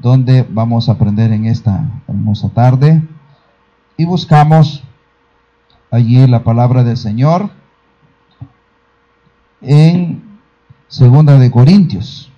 [0.00, 3.02] donde vamos a aprender en esta hermosa tarde
[3.96, 4.82] y buscamos
[5.90, 7.50] allí la palabra del Señor
[9.60, 10.40] en
[10.88, 12.32] Segunda de Corintios.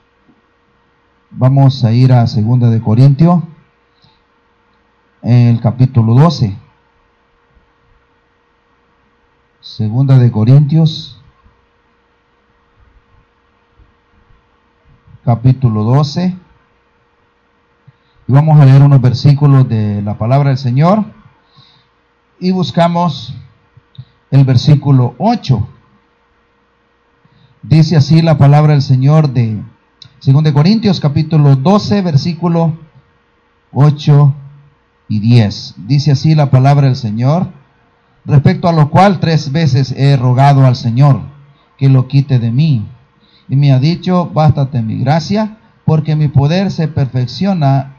[1.31, 3.43] Vamos a ir a Segunda de Corintios,
[5.23, 6.57] en el capítulo 12.
[9.61, 11.23] Segunda de Corintios,
[15.25, 16.42] capítulo 12.
[18.33, 21.05] Vamos a leer unos versículos de la palabra del Señor.
[22.41, 23.35] Y buscamos
[24.31, 25.69] el versículo 8.
[27.63, 29.61] Dice así la palabra del Señor de
[30.25, 32.79] 2 de Corintios capítulo 12 versículo
[33.75, 34.35] 8
[35.09, 35.75] y 10.
[35.87, 37.49] Dice así la palabra del Señor
[38.25, 41.21] respecto a lo cual tres veces he rogado al Señor
[41.77, 42.89] que lo quite de mí.
[43.51, 47.99] Y me ha dicho, bástate mi gracia, porque mi poder se perfecciona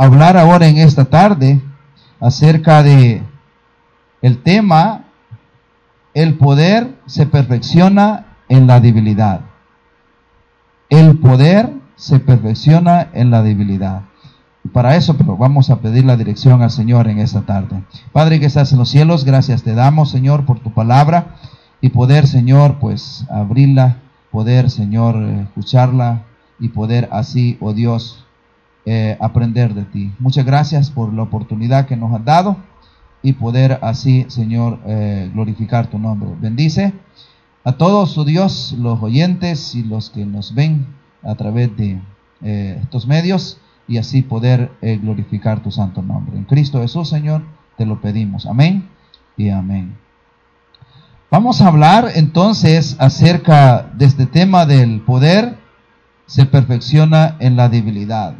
[0.00, 1.60] hablar ahora en esta tarde
[2.20, 3.22] acerca de
[4.22, 5.04] el tema
[6.14, 9.42] el poder se perfecciona en la debilidad.
[10.88, 14.02] El poder se perfecciona en la debilidad
[14.72, 17.82] para eso, pero vamos a pedir la dirección al Señor en esta tarde.
[18.12, 21.36] Padre que estás en los cielos, gracias te damos, Señor, por tu palabra
[21.82, 23.98] y poder, Señor, pues abrirla,
[24.30, 26.22] poder, Señor, escucharla
[26.58, 28.24] y poder así, oh Dios,
[28.92, 30.12] eh, aprender de ti.
[30.18, 32.56] Muchas gracias por la oportunidad que nos has dado
[33.22, 36.30] y poder así, Señor, eh, glorificar tu nombre.
[36.40, 36.92] Bendice
[37.62, 40.88] a todos, oh Dios, los oyentes y los que nos ven
[41.22, 42.00] a través de
[42.42, 46.36] eh, estos medios y así poder glorificar tu santo nombre.
[46.36, 47.44] En Cristo Jesús, Señor,
[47.76, 48.44] te lo pedimos.
[48.44, 48.88] Amén
[49.36, 49.96] y amén.
[51.30, 55.58] Vamos a hablar entonces acerca de este tema del poder
[56.26, 58.34] se perfecciona en la debilidad.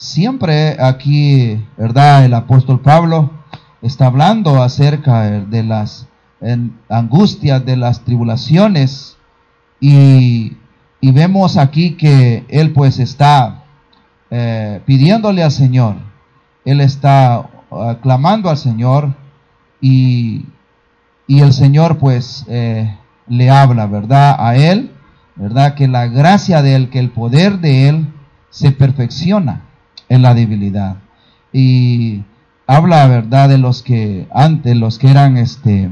[0.00, 2.24] Siempre aquí, ¿verdad?
[2.24, 3.30] El apóstol Pablo
[3.82, 6.08] está hablando acerca de las
[6.88, 9.18] angustias, de las tribulaciones
[9.78, 10.56] y,
[11.02, 13.64] vemos aquí que él pues está
[14.30, 15.96] eh, pidiéndole al Señor.
[16.64, 19.14] Él está uh, clamando al Señor
[19.82, 20.46] y,
[21.26, 22.96] y el Señor pues eh,
[23.28, 24.34] le habla, ¿verdad?
[24.38, 24.92] A él,
[25.36, 25.74] ¿verdad?
[25.74, 28.08] Que la gracia de él, que el poder de él
[28.48, 29.66] se perfecciona
[30.10, 30.96] en la debilidad.
[31.52, 32.22] Y
[32.66, 33.48] habla, ¿verdad?
[33.48, 35.90] De los que antes, los que eran este,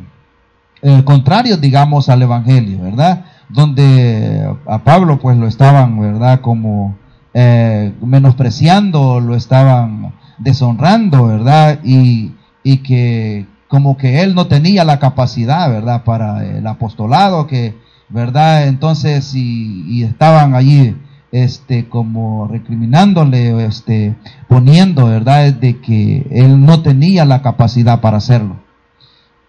[0.83, 3.25] eh, contrarios, digamos, al Evangelio, ¿verdad?
[3.49, 6.43] Donde a Pablo pues lo estaban, ¿verdad?
[6.43, 6.97] Como
[7.33, 11.81] eh, menospreciando, lo estaban deshonrando, ¿verdad?
[11.83, 16.05] Y, y, que como que él no tenía la capacidad, ¿verdad?
[16.05, 17.75] Para el apostolado, que,
[18.09, 18.69] ¿verdad?
[18.69, 20.97] Entonces, y, estaban allí,
[21.33, 24.17] este, como recriminándole, este,
[24.49, 25.53] poniendo, ¿verdad?
[25.53, 28.57] De que él no tenía la capacidad para hacerlo.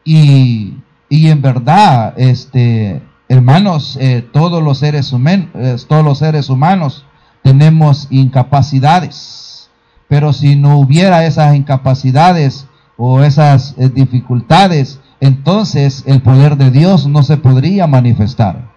[0.04, 0.76] Y,
[1.10, 7.06] y en verdad, este, hermanos, eh, todos los seres humanos, eh, todos los seres humanos,
[7.44, 9.70] tenemos incapacidades,
[10.08, 17.08] pero si no hubiera esas incapacidades o esas eh, dificultades, entonces el poder de Dios
[17.08, 18.70] no se podría manifestar.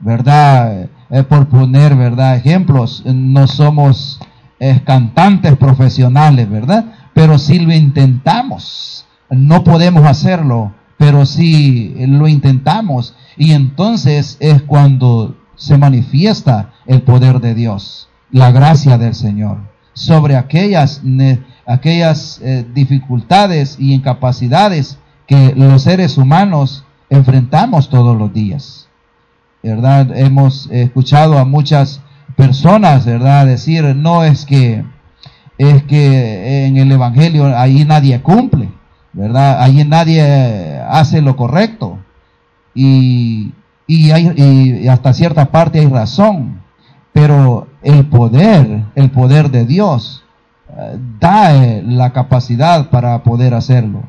[0.00, 0.88] ¿Verdad?
[1.28, 2.36] Por poner, ¿verdad?
[2.36, 4.18] Ejemplos, no somos
[4.84, 6.86] cantantes profesionales, ¿verdad?
[7.12, 13.14] Pero si lo intentamos, no podemos hacerlo, pero si lo intentamos.
[13.36, 19.58] Y entonces es cuando se manifiesta el poder de Dios, la gracia del Señor,
[19.92, 21.02] sobre aquellas,
[21.66, 28.88] aquellas eh, dificultades y incapacidades que los seres humanos enfrentamos todos los días.
[29.64, 30.16] ¿Verdad?
[30.16, 32.00] Hemos escuchado a muchas
[32.36, 33.46] personas, ¿verdad?
[33.46, 34.84] Decir, no es que
[35.56, 38.68] es que en el evangelio ahí nadie cumple,
[39.12, 39.62] ¿verdad?
[39.62, 41.98] Ahí nadie hace lo correcto.
[42.74, 43.52] Y
[43.86, 46.62] y, hasta cierta parte hay razón,
[47.12, 50.24] pero el poder, el poder de Dios,
[50.70, 54.04] eh, da eh, la capacidad para poder hacerlo.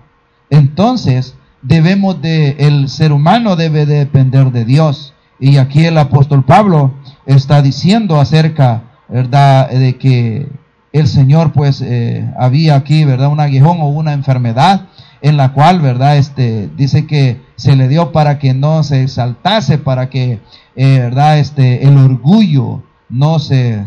[0.49, 5.13] Entonces, debemos de, el ser humano debe depender de Dios.
[5.39, 6.93] Y aquí el apóstol Pablo
[7.25, 10.47] está diciendo acerca, ¿verdad?, de que
[10.93, 13.27] el Señor pues eh, había aquí, ¿verdad?
[13.27, 14.87] Un aguijón o una enfermedad
[15.21, 16.17] en la cual, ¿verdad?
[16.17, 20.39] Este, dice que se le dio para que no se exaltase, para que,
[20.75, 21.39] eh, ¿verdad?
[21.39, 23.85] Este, el orgullo no se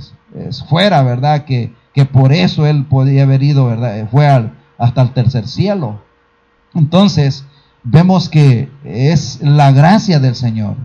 [0.68, 1.44] fuera, ¿verdad?
[1.44, 4.06] Que, que por eso él podía haber ido, ¿verdad?
[4.10, 4.26] Fue
[4.78, 6.02] hasta el tercer cielo.
[6.74, 7.44] Entonces,
[7.82, 10.76] vemos que es la gracia del Señor.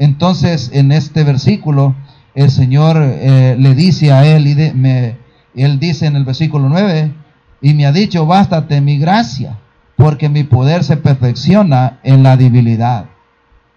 [0.00, 1.94] Entonces, en este versículo,
[2.34, 5.18] el Señor eh, le dice a él, y me,
[5.54, 7.12] él dice en el versículo 9,
[7.60, 9.58] y me ha dicho, bástate mi gracia,
[9.96, 13.10] porque mi poder se perfecciona en la debilidad.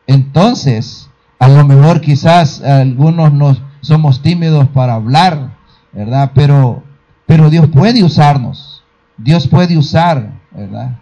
[0.07, 1.09] Entonces,
[1.39, 5.57] a lo mejor quizás algunos nos somos tímidos para hablar,
[5.91, 6.31] ¿verdad?
[6.33, 6.83] Pero,
[7.25, 8.81] pero Dios puede usarnos,
[9.17, 10.99] Dios puede usar, ¿verdad?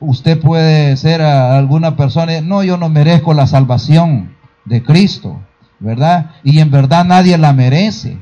[0.00, 5.40] Usted puede ser alguna persona, no, yo no merezco la salvación de Cristo,
[5.80, 6.30] ¿verdad?
[6.42, 8.18] Y en verdad nadie la merece,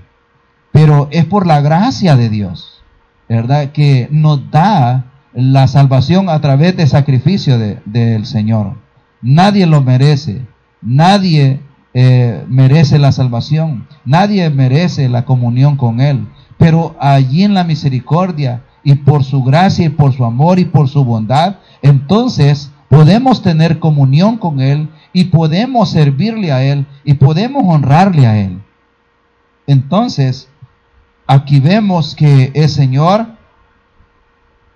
[0.72, 2.82] pero es por la gracia de Dios,
[3.28, 3.70] ¿verdad?
[3.70, 8.76] Que nos da la salvación a través del sacrificio del Señor.
[9.22, 10.44] Nadie lo merece,
[10.80, 11.60] nadie
[11.94, 16.26] eh, merece la salvación, nadie merece la comunión con Él,
[16.58, 20.88] pero allí en la misericordia y por su gracia y por su amor y por
[20.88, 27.64] su bondad, entonces podemos tener comunión con Él y podemos servirle a Él y podemos
[27.67, 28.61] honrarle a Él.
[29.67, 30.49] Entonces,
[31.26, 33.26] aquí vemos que el Señor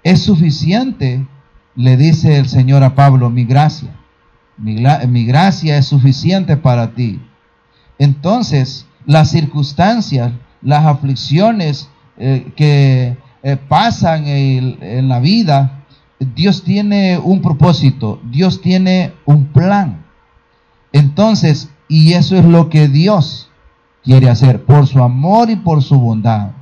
[0.02, 1.26] es suficiente,
[1.74, 3.90] le dice el Señor a Pablo, mi gracia.
[4.56, 7.20] Mi, gracia es suficiente para ti.
[7.98, 10.32] Entonces, las circunstancias,
[10.62, 15.84] las aflicciones eh, que eh, pasan en, la vida,
[16.18, 20.04] Dios tiene un propósito, Dios tiene un plan.
[20.90, 23.48] Entonces, y eso es lo que Dios
[24.02, 26.54] quiere hacer por su amor y por su bondad,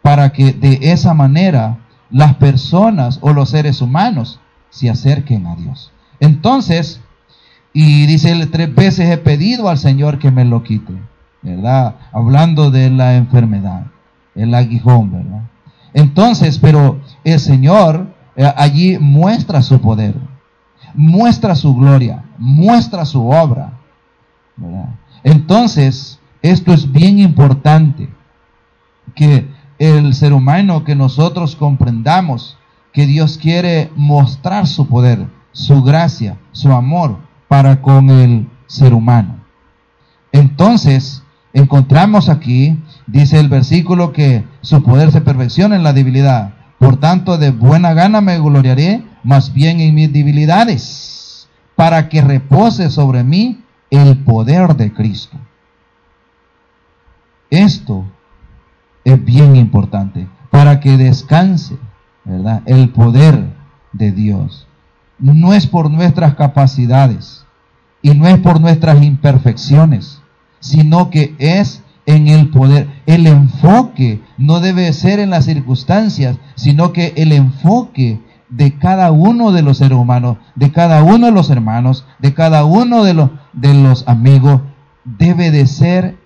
[0.00, 4.38] para que de esa manera las personas o los seres humanos
[4.70, 5.90] se acerquen a Dios.
[6.20, 7.00] Entonces,
[7.72, 10.92] y dice, tres veces he pedido al Señor que me lo quite,
[11.42, 11.96] ¿verdad?
[12.12, 13.86] Hablando de la enfermedad,
[14.36, 15.48] el aguijón, ¿verdad?
[15.94, 18.06] Entonces, pero el Señor
[18.36, 20.14] eh, allí muestra su poder,
[20.94, 23.72] muestra su gloria, muestra su obra.
[25.22, 28.08] Entonces, esto es bien importante,
[29.14, 29.48] que
[29.78, 32.56] el ser humano, que nosotros comprendamos
[32.92, 37.18] que Dios quiere mostrar su poder, su gracia, su amor
[37.48, 39.36] para con el ser humano.
[40.30, 41.22] Entonces,
[41.52, 42.78] encontramos aquí
[43.12, 46.54] Dice el versículo que su poder se perfecciona en la debilidad.
[46.78, 52.88] Por tanto, de buena gana me gloriaré más bien en mis debilidades, para que repose
[52.88, 55.36] sobre mí el poder de Cristo.
[57.50, 58.06] Esto
[59.04, 61.76] es bien importante, para que descanse,
[62.24, 62.62] ¿verdad?
[62.64, 63.52] El poder
[63.92, 64.66] de Dios.
[65.18, 67.44] No es por nuestras capacidades
[68.00, 70.22] y no es por nuestras imperfecciones,
[70.60, 72.88] sino que es en el poder.
[73.06, 79.52] El enfoque no debe ser en las circunstancias, sino que el enfoque de cada uno
[79.52, 83.30] de los seres humanos, de cada uno de los hermanos, de cada uno de los,
[83.52, 84.60] de los amigos,
[85.04, 86.16] debe de ser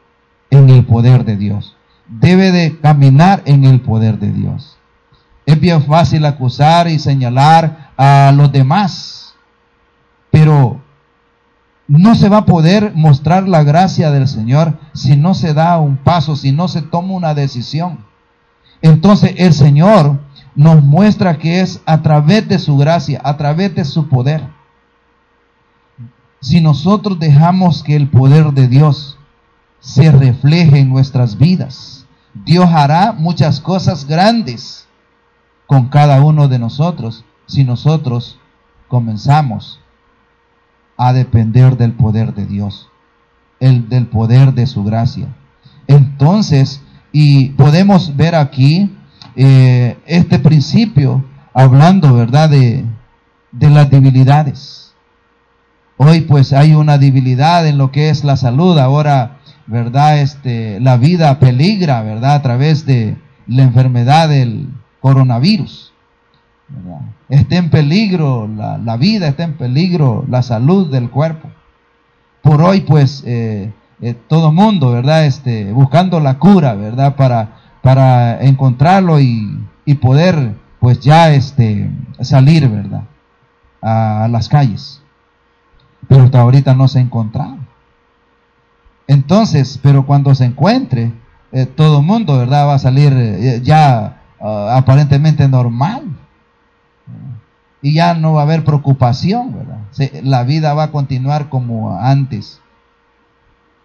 [0.51, 1.77] en el poder de Dios.
[2.09, 4.77] Debe de caminar en el poder de Dios.
[5.45, 9.35] Es bien fácil acusar y señalar a los demás,
[10.31, 10.81] pero
[11.89, 15.97] no se va a poder mostrar la gracia del Señor si no se da un
[15.97, 18.05] paso, si no se toma una decisión.
[18.83, 20.19] Entonces el Señor
[20.55, 24.43] nos muestra que es a través de su gracia, a través de su poder.
[26.41, 29.19] Si nosotros dejamos que el poder de Dios
[29.81, 32.07] se refleje en nuestras vidas,
[32.45, 34.87] Dios hará muchas cosas grandes
[35.67, 38.39] con cada uno de nosotros si nosotros
[38.89, 39.81] comenzamos
[40.97, 42.89] a depender del poder de Dios,
[43.61, 45.29] el del poder de su gracia.
[45.87, 48.91] Entonces, y podemos ver aquí
[49.37, 51.25] eh, este principio
[51.55, 52.85] hablando, ¿verdad?, de,
[53.53, 54.95] de las debilidades.
[55.99, 60.19] Hoy pues hay una debilidad en lo que es la salud, ahora, ¿verdad?
[60.19, 62.35] Este, la vida peligra, ¿verdad?
[62.35, 64.69] A través de la enfermedad del
[65.01, 65.93] coronavirus.
[67.29, 71.49] Está en peligro la, vida, está en peligro la salud del cuerpo.
[72.43, 75.27] Por hoy, pues, eh, eh, todo mundo, ¿verdad?
[75.27, 77.17] Este, buscando la cura, ¿verdad?
[77.17, 79.59] Para, para encontrarlo y,
[80.01, 83.05] poder, pues, ya este, salir, ¿verdad?
[83.83, 85.01] A, las calles.
[86.09, 87.57] Pero hasta ahorita no se ha encontrado.
[89.09, 91.13] Entonces, pero cuando se encuentre,
[91.53, 92.67] eh, todo mundo, ¿verdad?
[92.67, 96.16] Va a salir eh, ya ah, aparentemente normal.
[97.83, 99.55] Y ya no va a haber preocupación,
[100.23, 102.61] la vida va a continuar como antes.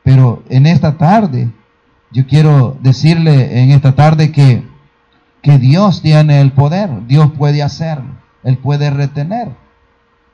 [0.04, 1.52] Pero en esta tarde,
[2.12, 4.68] yo quiero decirle en esta tarde que,
[5.42, 9.50] que Dios tiene el poder, Dios puede hacerlo, Él puede retener,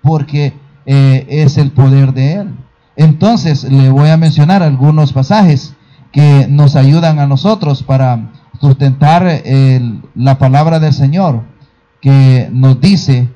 [0.02, 0.54] porque
[0.86, 2.56] eh, es el poder de Él.
[2.96, 5.76] Entonces le voy a mencionar algunos pasajes
[6.12, 9.44] que nos ayudan a nosotros para sustentar
[10.16, 11.44] la palabra del Señor,
[12.02, 13.30] que nos dice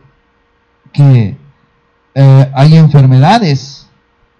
[0.91, 1.37] que
[2.15, 3.87] eh, hay enfermedades,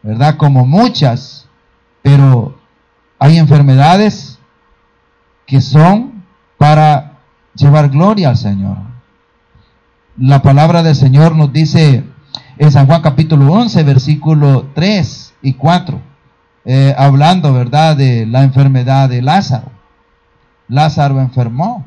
[0.04, 0.38] ¿verdad?
[0.38, 1.48] Como muchas,
[2.02, 2.60] pero
[3.20, 4.40] hay enfermedades
[5.46, 6.24] que son
[6.58, 7.20] para
[7.56, 8.78] llevar gloria al Señor.
[10.18, 12.04] La palabra del Señor nos dice
[12.58, 16.00] en San Juan capítulo 11, versículo 3 y 4,
[16.66, 19.72] eh, hablando, ¿verdad?, de la enfermedad de Lázaro.
[20.68, 21.86] Lázaro enfermó.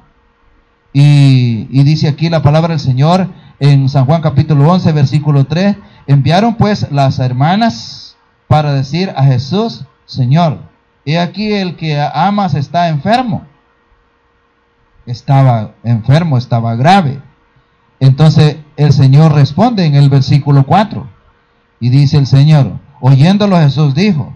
[0.93, 3.29] Y, y dice aquí la palabra del Señor
[3.61, 8.17] en San Juan capítulo 11, versículo 3, enviaron pues las hermanas
[8.49, 10.59] para decir a Jesús, Señor,
[11.05, 13.47] he aquí el que amas está enfermo.
[15.07, 17.21] Estaba enfermo, estaba grave.
[18.01, 21.09] Entonces el Señor responde en el versículo 4
[21.81, 24.33] y dice el Señor, oyéndolo Jesús dijo,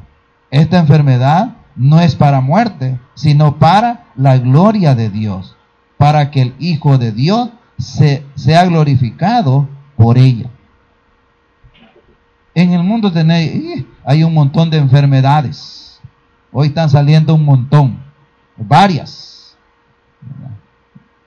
[0.51, 5.57] esta enfermedad no es para muerte, sino para la gloria de Dios,
[5.97, 10.51] para que el Hijo de Dios se, sea glorificado por ella.
[12.55, 16.01] En el mundo tenéis, hay un montón de enfermedades.
[16.53, 17.99] Hoy están saliendo un montón,
[18.57, 19.57] varias.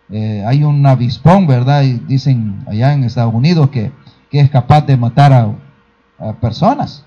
[0.09, 1.83] Eh, hay un avispón, ¿verdad?
[1.83, 3.91] Y dicen allá en Estados Unidos que,
[4.31, 7.05] es capaz de matar a, personas.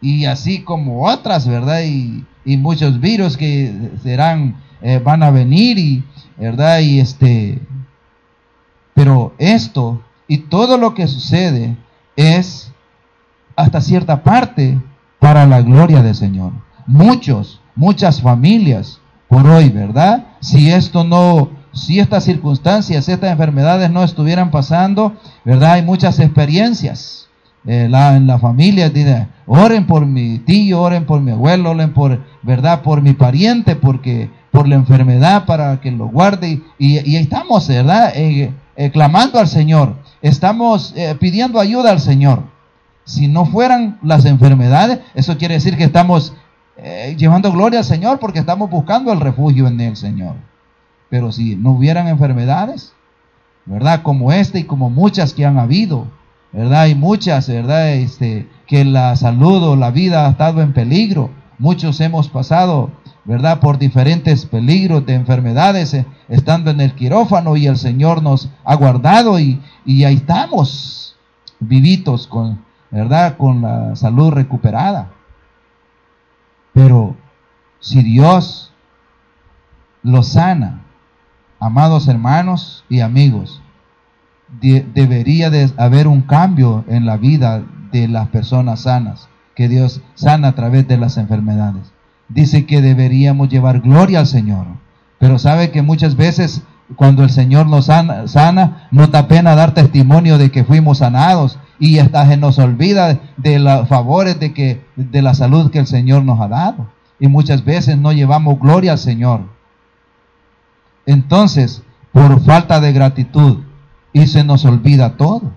[0.00, 1.82] Y así como otras, ¿verdad?
[1.84, 2.26] Y,
[2.58, 6.04] muchos virus que serán, eh, van a venir y,
[6.36, 6.80] ¿verdad?
[6.80, 7.60] Y este,
[9.00, 11.74] pero esto y todo lo que sucede
[12.16, 12.70] es
[13.56, 14.78] hasta cierta parte
[15.18, 16.52] para la gloria del Señor.
[16.86, 20.26] Muchos, muchas familias por hoy, ¿verdad?
[20.40, 25.14] Si esto no, si estas circunstancias, estas enfermedades no estuvieran pasando,
[25.46, 25.72] ¿verdad?
[25.72, 27.28] Hay muchas experiencias.
[27.66, 28.92] Eh, en la familia,
[29.46, 32.82] oren por mi tío, oren por mi abuelo, oren por, ¿verdad?
[32.82, 36.60] Por mi pariente, porque por la enfermedad, para que lo guarde.
[36.78, 38.12] Y, y, estamos, ¿verdad?
[38.14, 42.44] Eh, eh, clamando al Señor, estamos eh, pidiendo ayuda al Señor.
[43.04, 46.34] Si no fueran las enfermedades, eso quiere decir que estamos
[46.76, 50.36] eh, llevando gloria al Señor porque estamos buscando el refugio en el Señor.
[51.08, 52.92] Pero si no hubieran enfermedades,
[53.66, 54.02] ¿verdad?
[54.02, 56.06] Como esta y como muchas que han habido,
[56.52, 56.82] ¿verdad?
[56.82, 57.90] Hay muchas, ¿verdad?
[57.90, 61.30] Este, que la salud o la vida ha estado en peligro.
[61.58, 62.90] Muchos hemos pasado
[63.24, 63.60] ¿verdad?
[63.60, 68.74] Por diferentes peligros de enfermedades, eh, estando en el quirófano y el Señor nos ha
[68.76, 71.16] guardado y, y ahí estamos,
[71.58, 73.36] vivitos, con, ¿verdad?
[73.36, 75.10] Con la salud recuperada.
[76.72, 77.16] Pero
[77.80, 78.72] si Dios
[80.02, 80.82] lo sana,
[81.58, 83.60] amados hermanos y amigos,
[84.60, 87.62] debería de haber un cambio en la vida
[87.92, 91.92] de las personas sanas, que Dios sana a través de las enfermedades
[92.30, 94.66] dice que deberíamos llevar gloria al Señor.
[95.18, 96.62] Pero sabe que muchas veces
[96.96, 101.98] cuando el Señor nos sana, no da pena dar testimonio de que fuimos sanados y
[101.98, 106.24] hasta se nos olvida de los favores de, que, de la salud que el Señor
[106.24, 106.88] nos ha dado.
[107.20, 109.42] Y muchas veces no llevamos gloria al Señor.
[111.06, 111.82] Entonces,
[112.12, 113.58] por falta de gratitud,
[114.12, 115.52] y se nos olvida todo.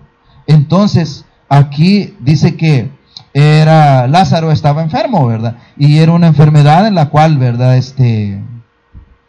[0.46, 2.90] Entonces, aquí dice que
[3.34, 5.56] era Lázaro estaba enfermo, ¿verdad?
[5.76, 7.76] Y era una enfermedad en la cual, ¿verdad?
[7.76, 8.40] Este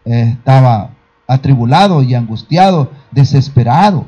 [0.06, 0.92] estaba
[1.28, 4.06] atribulado y angustiado, desesperado.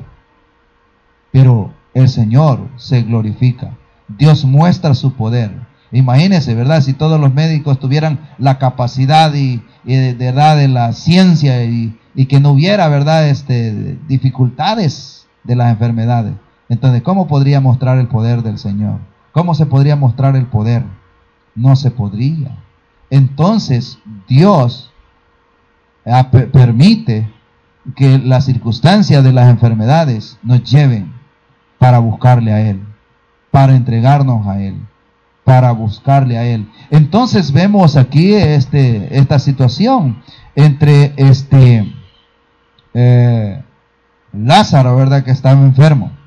[1.32, 3.76] Pero el Señor se glorifica.
[4.06, 5.50] Dios muestra su poder.
[5.90, 6.80] Imagínense, ¿verdad?
[6.80, 12.26] Si todos los médicos tuvieran la capacidad y, de, verdad de la ciencia y, y,
[12.26, 13.28] que no hubiera, ¿verdad?
[13.28, 16.34] Este, dificultades de las enfermedades.
[16.68, 19.00] Entonces, ¿cómo podría mostrar el poder del Señor?
[19.38, 20.82] ¿Cómo se podría mostrar el poder?
[21.54, 22.58] No se podría.
[23.08, 24.90] Entonces Dios
[26.04, 27.32] ah, permite
[27.94, 31.14] que las circunstancias de las enfermedades nos lleven
[31.78, 32.82] para buscarle a Él,
[33.52, 34.74] para entregarnos a Él,
[35.44, 36.68] para buscarle a Él.
[36.90, 40.20] Entonces vemos aquí este, esta situación
[40.56, 41.94] entre este
[42.92, 43.62] eh,
[44.32, 45.22] Lázaro, ¿verdad?
[45.22, 46.17] Que estaba enfermo.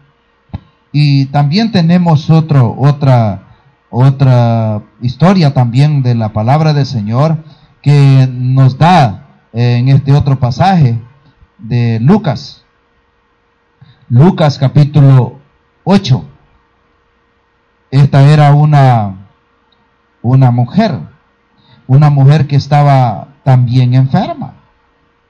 [0.91, 3.43] Y también tenemos otro, otra,
[3.89, 7.38] otra historia también de la palabra del Señor
[7.81, 11.00] que nos da en este otro pasaje
[11.57, 12.63] de Lucas.
[14.10, 15.39] Lucas capítulo
[15.86, 16.25] 8.
[17.91, 19.27] Esta era una,
[20.21, 21.00] una mujer,
[21.88, 24.55] una mujer que estaba también enferma.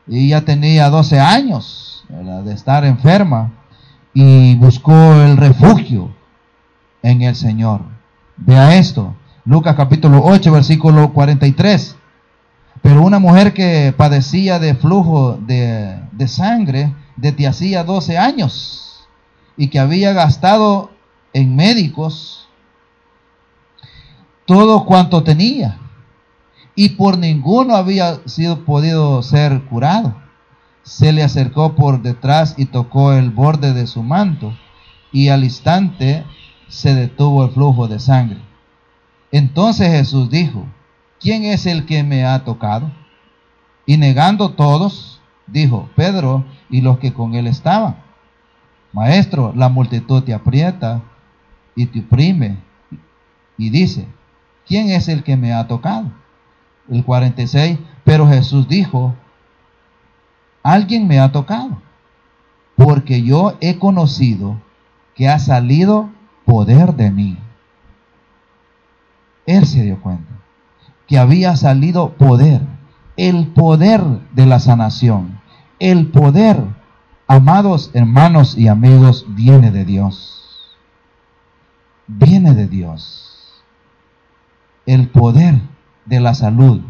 [0.08, 3.51] Ella tenía 12 años de estar enferma
[4.13, 6.13] y buscó el refugio
[7.01, 7.82] en el Señor.
[8.38, 9.15] Vea esto,
[9.46, 11.96] Lucas capítulo 8, versículo 43.
[12.82, 19.08] Pero una mujer que padecía de flujo de, de sangre desde hacía 12 años
[19.58, 20.91] y que había gastado
[21.34, 22.48] en médicos
[24.46, 25.77] todo cuanto tenía
[26.75, 30.21] y por ninguno había sido podido ser curado.
[30.83, 34.53] Se le acercó por detrás y tocó el borde de su manto
[35.11, 36.25] y al instante
[36.67, 38.39] se detuvo el flujo de sangre.
[39.31, 40.65] Entonces Jesús dijo,
[41.19, 42.91] ¿quién es el que me ha tocado?
[43.85, 47.97] Y negando todos, dijo Pedro y los que con él estaban,
[48.93, 51.01] Maestro, la multitud te aprieta
[51.75, 52.57] y te oprime.
[53.57, 54.07] Y dice,
[54.67, 56.11] ¿quién es el que me ha tocado?
[56.89, 59.15] El 46, pero Jesús dijo,
[60.63, 61.82] alguien me ha tocado,
[62.75, 64.58] porque yo he conocido
[65.15, 66.10] que ha salido
[66.46, 67.38] poder de mí.
[69.46, 70.32] Él se dio cuenta
[71.08, 72.62] que había salido poder,
[73.18, 74.01] el poder
[74.34, 75.41] de la sanación,
[75.80, 76.63] el poder,
[77.27, 80.77] amados hermanos y amigos, viene de Dios.
[82.08, 83.62] Viene de Dios.
[84.86, 85.60] El poder
[86.06, 86.82] de la salud,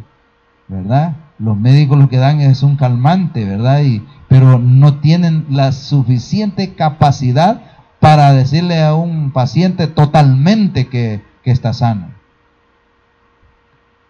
[0.67, 1.15] ¿verdad?
[1.41, 3.81] Los médicos lo que dan es un calmante, ¿verdad?
[4.27, 7.61] Pero no tienen la suficiente capacidad
[7.99, 12.09] para decirle a un paciente totalmente que, que está sano.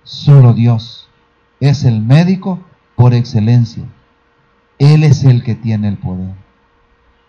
[0.04, 1.08] Solo Dios
[1.62, 2.60] es el médico
[2.98, 3.84] por excelencia.
[4.78, 6.34] Él es el que tiene el poder.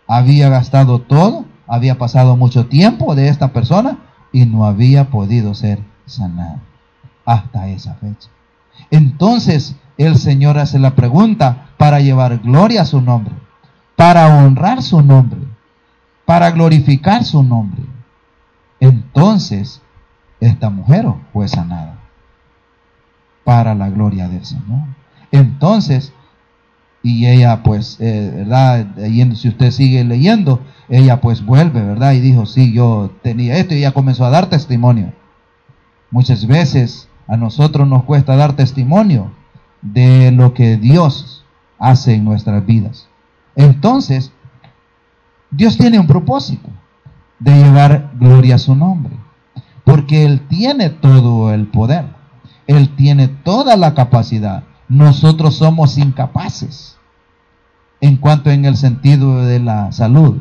[0.08, 3.98] Había gastado todo, había pasado mucho tiempo de esta persona
[4.32, 6.58] y no había podido ser sanado
[7.24, 8.28] hasta esa fecha.
[8.90, 13.34] Entonces el Señor hace la pregunta para llevar gloria a su nombre,
[13.96, 15.40] para honrar su nombre,
[16.24, 17.82] para glorificar su nombre.
[18.80, 19.82] Entonces
[20.40, 21.98] esta mujer fue sanada
[23.44, 24.86] para la gloria del Señor.
[25.30, 26.12] Entonces,
[27.02, 28.86] y ella pues, eh, ¿verdad?
[29.34, 32.12] Si usted sigue leyendo, ella pues vuelve, ¿verdad?
[32.12, 35.12] Y dijo, sí, yo tenía esto y ella comenzó a dar testimonio.
[36.10, 39.32] Muchas veces a nosotros nos cuesta dar testimonio
[39.82, 41.44] de lo que Dios
[41.78, 43.08] hace en nuestras vidas.
[43.56, 44.32] Entonces,
[45.50, 46.70] Dios tiene un propósito
[47.38, 49.16] de llevar gloria a su nombre,
[49.84, 52.06] porque Él tiene todo el poder,
[52.66, 54.64] Él tiene toda la capacidad.
[54.88, 56.96] Nosotros somos incapaces
[58.00, 60.40] en cuanto en el sentido de la salud.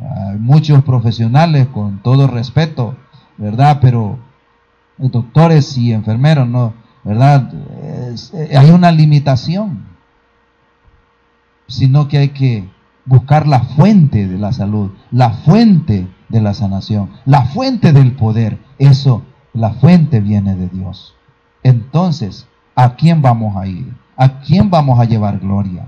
[0.00, 2.94] Hay muchos profesionales, con todo respeto,
[3.36, 3.78] ¿verdad?
[3.80, 4.18] Pero
[4.98, 6.74] doctores y enfermeros, no,
[7.04, 7.52] ¿verdad?
[7.52, 9.84] Eh, hay una limitación,
[11.66, 12.68] sino que hay que
[13.04, 18.58] buscar la fuente de la salud, la fuente de la sanación, la fuente del poder.
[18.78, 21.14] Eso, la fuente viene de Dios.
[21.62, 23.94] Entonces, ¿a quién vamos a ir?
[24.16, 25.86] ¿A quién vamos a llevar gloria?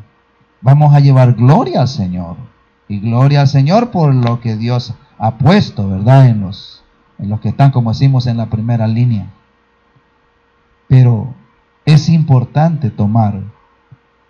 [0.61, 2.37] Vamos a llevar gloria al Señor.
[2.89, 6.27] Y gloria al Señor por lo que Dios ha puesto, ¿verdad?
[6.29, 6.83] En los
[7.19, 9.33] en los que están, como decimos, en la primera línea.
[10.93, 11.35] Pero
[11.87, 13.41] es importante tomar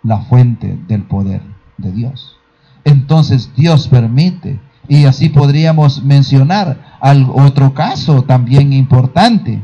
[0.01, 1.41] la fuente del poder
[1.77, 2.37] de Dios.
[2.85, 9.61] Entonces Dios permite, y así podríamos mencionar al otro caso también importante,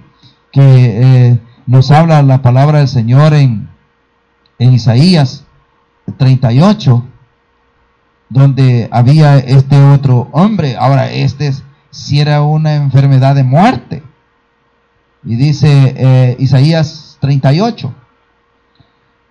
[0.51, 3.69] que eh, nos habla la palabra del Señor en,
[4.57, 5.45] en Isaías
[6.17, 7.05] 38,
[8.27, 10.75] donde había este otro hombre.
[10.77, 14.03] Ahora, este es si era una enfermedad de muerte.
[15.23, 17.93] Y dice eh, Isaías 38,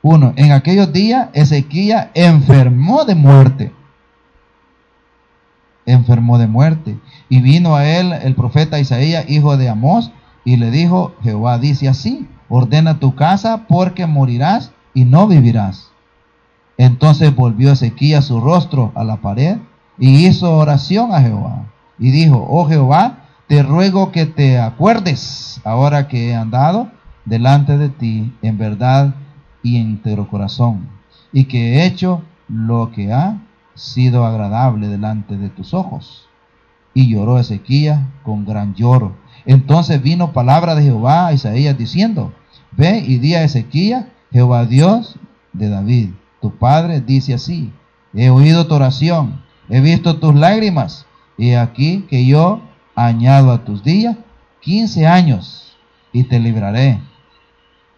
[0.03, 3.73] 1, en aquellos días Ezequiel enfermó de muerte.
[5.87, 6.99] Enfermó de muerte.
[7.29, 10.13] Y vino a él el profeta Isaías, hijo de Amós,
[10.45, 15.91] y le dijo, Jehová dice así, ordena tu casa porque morirás y no vivirás.
[16.77, 19.59] Entonces volvió Ezequiel su rostro a la pared
[19.99, 21.67] y hizo oración a Jehová
[21.99, 26.91] y dijo, oh Jehová, te ruego que te acuerdes ahora que he andado
[27.25, 29.15] delante de ti en verdad
[29.63, 30.89] y en entero corazón,
[31.33, 33.43] y que he hecho lo que ha
[33.75, 36.27] sido agradable delante de tus ojos.
[36.95, 39.17] Y lloró Ezequías con gran lloro.
[39.47, 42.33] Entonces vino palabra de Jehová a Isaías diciendo,
[42.73, 45.17] ve y di a Ezequías, Jehová Dios
[45.55, 47.73] de David, tu padre, dice así,
[48.15, 51.07] he oído tu oración, he visto tus lágrimas,
[51.39, 52.61] y aquí que yo
[53.07, 54.17] añado a tus días
[54.61, 55.77] quince años,
[56.13, 57.01] y te libraré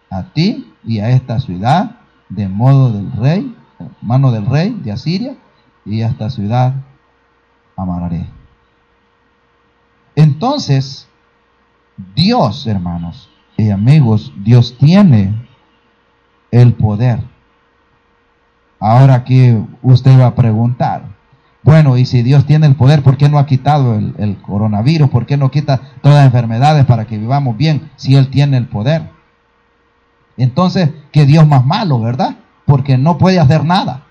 [0.09, 1.97] a ti y a esta ciudad
[2.29, 3.55] de modo del rey,
[4.01, 5.35] mano del rey de Asiria,
[5.85, 6.73] y a esta ciudad
[7.75, 8.27] amararé.
[10.15, 11.07] Entonces,
[12.15, 15.33] Dios, hermanos y amigos, Dios tiene
[16.51, 17.23] el poder.
[18.79, 21.10] Ahora aquí usted va a preguntar,
[21.63, 25.09] bueno, y si Dios tiene el poder, ¿por qué no ha quitado el, coronavirus?
[25.09, 28.67] ¿Por qué no quita todas las enfermedades para que vivamos bien si Él tiene el
[28.67, 29.09] poder?
[30.37, 32.37] Entonces, ¿qué Dios más malo, verdad?
[32.65, 34.03] Porque no puede hacer nada.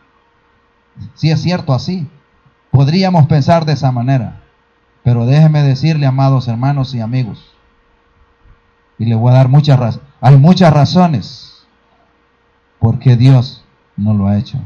[1.15, 2.09] Si es cierto así.
[2.71, 4.43] Podríamos pensar de esa manera.
[5.03, 7.45] Pero déjeme decirle, amados hermanos y amigos,
[8.99, 10.07] y le voy a dar muchas razones.
[10.21, 11.67] Hay muchas razones
[12.79, 13.65] por qué Dios
[13.97, 14.59] no lo ha hecho.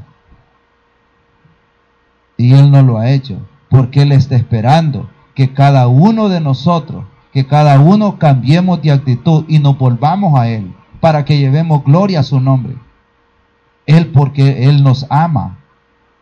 [2.37, 7.05] Y Él no lo ha hecho porque Él está esperando que cada uno de nosotros,
[7.33, 12.21] que cada uno cambiemos de actitud y nos volvamos a Él para que llevemos gloria
[12.21, 12.77] a su nombre.
[13.87, 15.59] Él porque Él nos ama.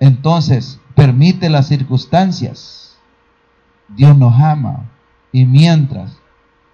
[0.01, 2.96] Entonces permite las circunstancias.
[3.88, 4.90] Dios nos ama.
[5.31, 6.16] Y mientras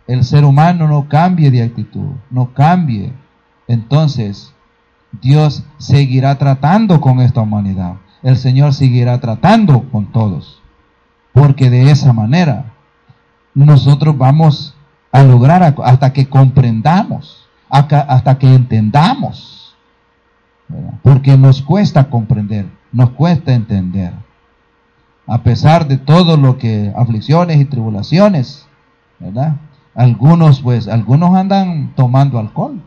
[0.07, 3.13] el ser humano no cambie de actitud, no cambie,
[3.67, 4.55] entonces
[5.21, 7.97] Dios seguirá tratando con esta humanidad.
[8.23, 10.61] El Señor seguirá tratando con todos.
[11.33, 12.73] Porque de esa manera
[13.55, 14.75] nosotros vamos
[15.13, 19.75] a lograr hasta que comprendamos hasta que entendamos.
[21.03, 24.13] Porque nos cuesta comprender, nos cuesta entender.
[25.27, 28.67] A pesar de todo lo que, aflicciones y tribulaciones,
[29.19, 29.57] ¿verdad?
[29.95, 32.81] Algunos, pues, algunos andan tomando alcohol.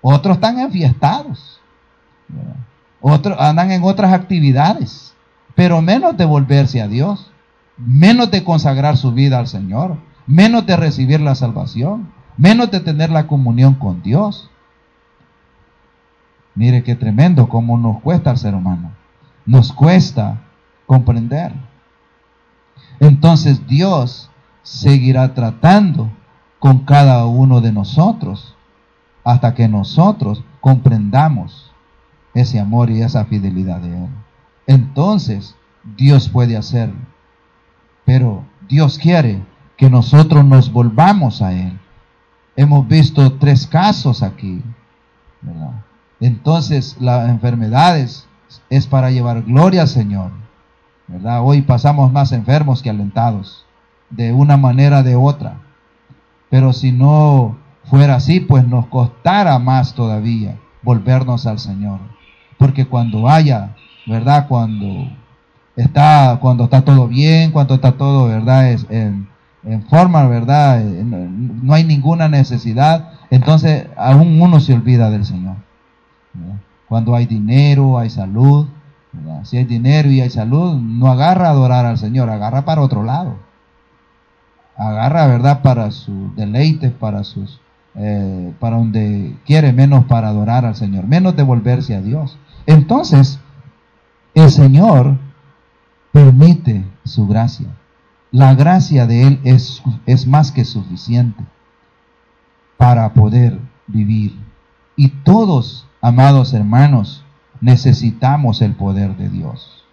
[0.00, 1.60] Otros están enfiestados.
[3.00, 5.14] Otros andan en otras actividades.
[5.54, 7.30] Pero menos de volverse a Dios.
[7.76, 9.96] Menos de consagrar su vida al Señor.
[10.26, 14.50] Menos de recibir la salvación menos de tener la comunión con Dios.
[16.54, 18.92] Mire qué tremendo cómo nos cuesta al ser humano.
[19.44, 20.40] Nos cuesta
[20.86, 21.52] comprender.
[23.00, 24.30] Entonces Dios
[24.62, 26.10] seguirá tratando
[26.58, 28.54] con cada uno de nosotros
[29.22, 31.65] hasta que nosotros comprendamos
[32.36, 34.08] ese amor y esa fidelidad de Él.
[34.66, 35.54] Entonces
[35.96, 36.96] Dios puede hacerlo.
[38.04, 39.42] Pero Dios quiere
[39.76, 41.78] que nosotros nos volvamos a Él.
[42.56, 44.62] Hemos visto tres casos aquí.
[46.20, 48.26] Entonces, las enfermedades
[48.70, 50.30] es para llevar gloria al Señor.
[51.06, 51.42] ¿verdad?
[51.42, 53.64] Hoy pasamos más enfermos que alentados,
[54.10, 55.60] de una manera o de otra.
[56.48, 62.00] Pero si no fuera así, pues nos costara más todavía volvernos al Señor.
[62.66, 63.76] Porque cuando haya,
[64.08, 64.48] ¿verdad?
[64.48, 65.08] Cuando
[65.76, 68.72] está, cuando está todo bien, cuando está todo, ¿verdad?
[68.72, 69.28] Es, en,
[69.62, 70.80] en forma, ¿verdad?
[70.80, 73.12] Eh, no hay ninguna necesidad.
[73.30, 75.54] Entonces, aún uno se olvida del Señor.
[76.88, 78.66] Cuando hay dinero, hay salud.
[79.44, 83.04] Si hay dinero y hay salud, no agarra a adorar al Señor, agarra para otro
[83.04, 83.36] lado.
[84.76, 85.62] Agarra, ¿verdad?
[85.62, 87.60] Para sus deleites, para sus,
[87.98, 92.38] eh, para donde quiere, menos para adorar al Señor, menos devolverse a Dios.
[92.66, 93.40] Entonces,
[94.34, 95.16] el Señor
[96.12, 97.68] permite su gracia.
[98.30, 101.42] La gracia de Él es, es más que suficiente
[102.76, 104.38] para poder vivir.
[104.96, 107.24] Y todos, amados hermanos,
[107.60, 109.84] necesitamos el poder de Dios.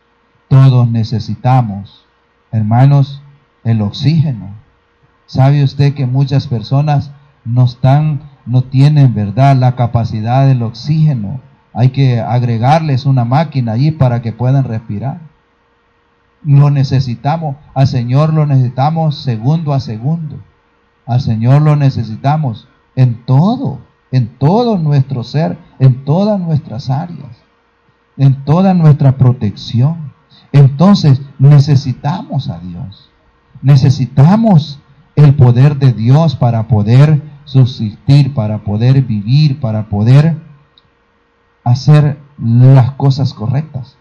[0.49, 2.05] Todos necesitamos,
[2.51, 3.21] hermanos,
[3.63, 4.49] el oxígeno.
[5.25, 7.11] ¿Sabe usted que muchas personas
[7.45, 11.41] no están, no tienen, verdad, la capacidad del oxígeno?
[11.73, 15.33] Hay que agregarles una máquina allí para que puedan respirar
[16.45, 17.55] lo necesitamos.
[17.73, 20.39] Al Señor lo necesitamos segundo a segundo.
[21.05, 23.79] Al Señor lo necesitamos en todo,
[24.11, 27.37] en todo nuestro ser, en todas nuestras áreas,
[28.17, 30.13] en toda nuestra protección.
[30.51, 33.09] Entonces necesitamos a Dios.
[33.61, 34.79] Necesitamos
[35.15, 40.37] el poder de Dios para poder subsistir, para poder vivir, para poder
[41.63, 43.97] hacer las cosas correctas.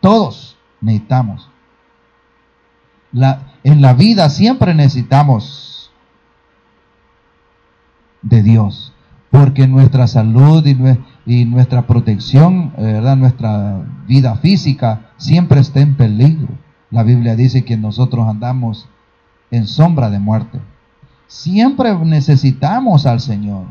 [0.00, 1.50] Todos necesitamos.
[3.12, 5.90] La, en la vida siempre necesitamos
[8.22, 8.92] de Dios,
[9.30, 10.64] porque nuestra salud
[11.24, 13.16] y, nuestra protección, ¿verdad?
[13.16, 16.48] nuestra vida física siempre está en peligro.
[16.90, 18.88] La Biblia dice que nosotros andamos
[19.50, 20.60] en sombra de muerte.
[21.26, 23.66] Siempre necesitamos al Señor.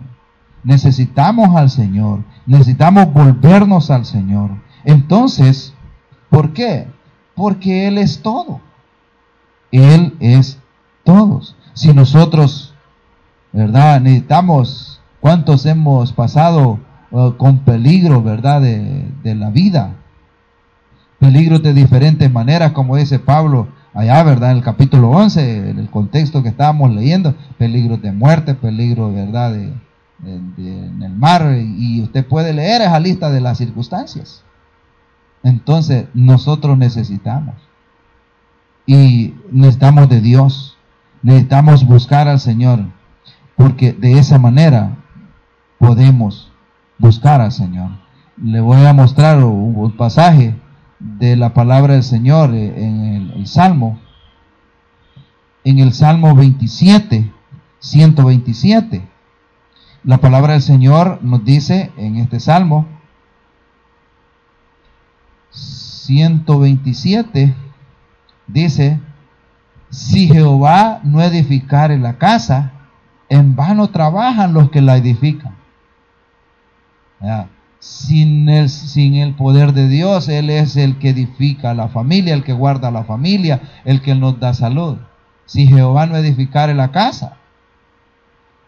[0.64, 2.24] Necesitamos al Señor.
[2.46, 4.52] Necesitamos volvernos al Señor.
[4.84, 5.74] Entonces,
[6.30, 6.88] ¿por qué?
[7.36, 8.62] Porque Él es todo.
[9.72, 10.60] Él es
[11.04, 11.56] todos.
[11.74, 12.74] Si nosotros,
[13.52, 14.02] ¿verdad?
[14.02, 16.80] Necesitamos, ¿cuántos hemos pasado
[17.12, 18.62] uh, con peligro, ¿verdad?
[18.62, 19.96] De, la vida.
[21.20, 24.52] Peligros de diferentes maneras, como dice Pablo allá, ¿verdad?
[24.52, 29.54] En el capítulo 11, en el contexto que estábamos leyendo, peligros de muerte, peligro, ¿verdad?
[29.54, 29.74] De,
[30.24, 34.44] en el mar, y usted puede leer esa lista de las circunstancias.
[35.44, 37.56] Entonces, nosotros necesitamos.
[38.86, 40.78] Y necesitamos de Dios.
[41.22, 42.80] Necesitamos buscar al Señor.
[43.56, 44.98] Porque de esa manera
[45.78, 46.52] podemos
[46.98, 47.92] buscar al Señor.
[48.42, 50.56] Le voy a mostrar un pasaje
[51.06, 54.00] de la palabra del Señor en el, Salmo,
[55.64, 57.32] en el Salmo 27,
[57.80, 59.08] 127.
[60.04, 62.88] La palabra del Señor nos dice en este Salmo
[65.52, 67.56] 127,
[68.48, 69.00] dice,
[69.90, 72.72] si Jehová no edificare la casa,
[73.30, 75.56] en vano trabajan los que la edifican
[77.86, 82.44] sin el, sin el poder de Dios, Él es el que edifica la familia, el
[82.44, 84.98] que guarda la familia, el que nos da salud.
[85.46, 87.38] Si Jehová no edificare la casa,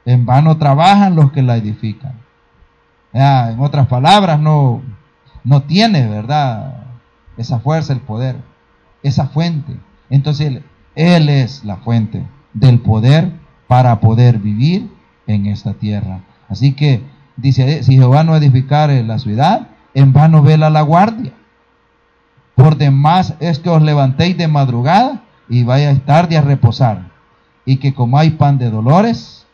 [0.06, 2.13] en vano trabajan los que la edifican.
[3.12, 4.84] en otras palabras, no,
[5.43, 6.86] no tiene, ¿verdad?
[7.38, 8.36] Esa fuerza, el poder,
[9.01, 9.77] esa fuente.
[10.12, 13.32] Entonces, él, él es la fuente del poder
[13.67, 14.91] para poder vivir
[15.25, 16.19] en esta tierra.
[16.49, 17.01] Así que
[17.38, 21.34] Dice, si Jehová no edificare la ciudad, en vano vela la guardia.
[22.56, 27.12] Por demás es que os levantéis de madrugada y vayáis tarde a reposar.
[27.65, 29.45] Y que comáis pan de dolores,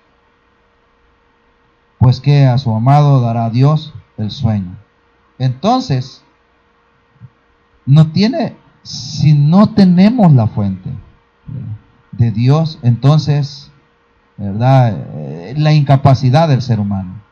[1.97, 4.77] pues que a su amado dará Dios el sueño.
[5.39, 6.23] Entonces,
[7.85, 10.89] no tiene, si no tenemos la fuente
[12.11, 13.71] de Dios, entonces,
[14.37, 14.97] ¿verdad?
[15.15, 17.22] Eh, la incapacidad del ser humano.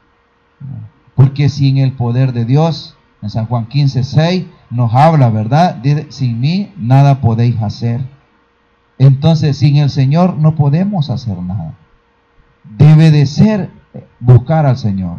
[1.16, 5.78] Porque sin el poder de Dios, en San Juan 15, 6, nos habla, ¿verdad?
[6.10, 8.02] sin mí nada podéis hacer.
[8.98, 11.74] Entonces, sin el Señor no podemos hacer nada.
[12.64, 13.70] Debe de ser
[14.20, 15.18] buscar al Señor.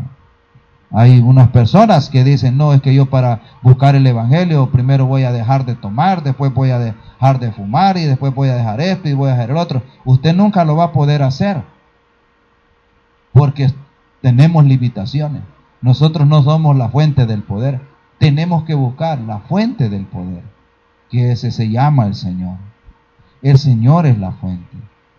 [0.90, 5.24] Hay unas personas que dicen, no, es que yo para buscar el Evangelio primero voy
[5.24, 8.80] a dejar de tomar, después voy a dejar de fumar y después voy a dejar
[8.80, 9.82] esto y voy a dejar el otro.
[10.04, 11.62] Usted nunca lo va a poder hacer
[13.32, 13.72] porque
[14.22, 15.42] tenemos limitaciones.
[15.82, 17.80] Nosotros no somos la fuente del poder.
[18.18, 20.44] Tenemos que buscar la fuente del poder,
[21.10, 22.56] que ese se llama el Señor.
[23.42, 24.76] El Señor es la fuente.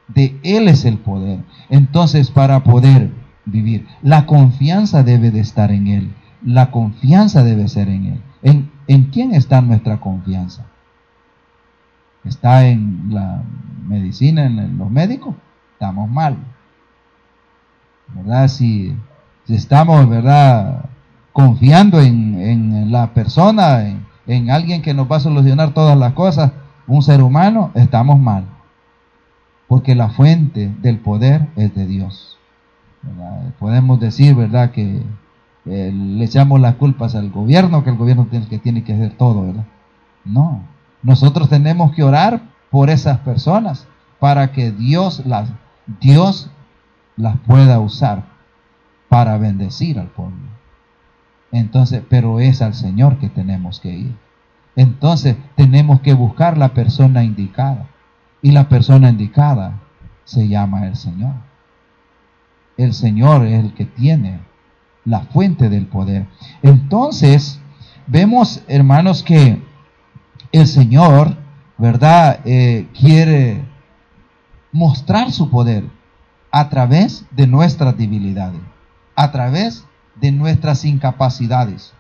[0.07, 1.43] De Él es el poder.
[1.69, 3.11] Entonces, para poder
[3.45, 6.13] vivir, la confianza debe de estar en Él.
[6.41, 8.21] La confianza debe ser en Él.
[8.41, 10.65] ¿En, en quién está nuestra confianza?
[12.23, 13.43] ¿Está en la
[13.85, 15.35] medicina, en los médicos?
[15.73, 16.37] Estamos mal.
[18.07, 18.47] ¿Verdad?
[18.47, 18.95] Si,
[19.47, 20.85] estamos, ¿verdad?
[21.31, 26.51] Confiando en, la persona, en, alguien que nos va a solucionar todas las cosas,
[26.87, 28.45] un ser humano, estamos mal.
[29.67, 32.37] Porque la fuente del poder es de Dios.
[33.59, 34.71] Podemos decir, ¿verdad?
[34.71, 35.01] Que
[35.65, 39.45] le echamos las culpas al gobierno, que el gobierno tiene que, tiene que hacer todo,
[39.47, 39.65] ¿verdad?
[40.25, 40.61] No.
[41.01, 43.87] Nosotros tenemos que orar por esas personas
[44.19, 45.49] para que Dios las,
[45.99, 46.49] Dios
[47.15, 48.25] las pueda usar
[49.09, 50.49] para bendecir al pueblo.
[51.51, 54.15] Entonces, pero es al Señor que tenemos que ir.
[54.75, 57.87] Entonces, tenemos que buscar la persona indicada.
[58.41, 59.79] Y la persona indicada
[60.25, 61.35] se llama el Señor.
[62.75, 64.39] El Señor es el que tiene
[65.05, 66.25] la fuente del poder.
[66.63, 67.61] Entonces,
[68.07, 69.61] vemos, hermanos, que
[70.51, 71.37] el Señor,
[71.77, 72.39] ¿verdad?
[72.45, 73.63] Eh, quiere
[74.71, 75.85] mostrar su poder
[76.55, 78.61] a través de nuestras debilidades,
[79.15, 79.85] a través
[80.21, 81.93] de nuestras incapacidades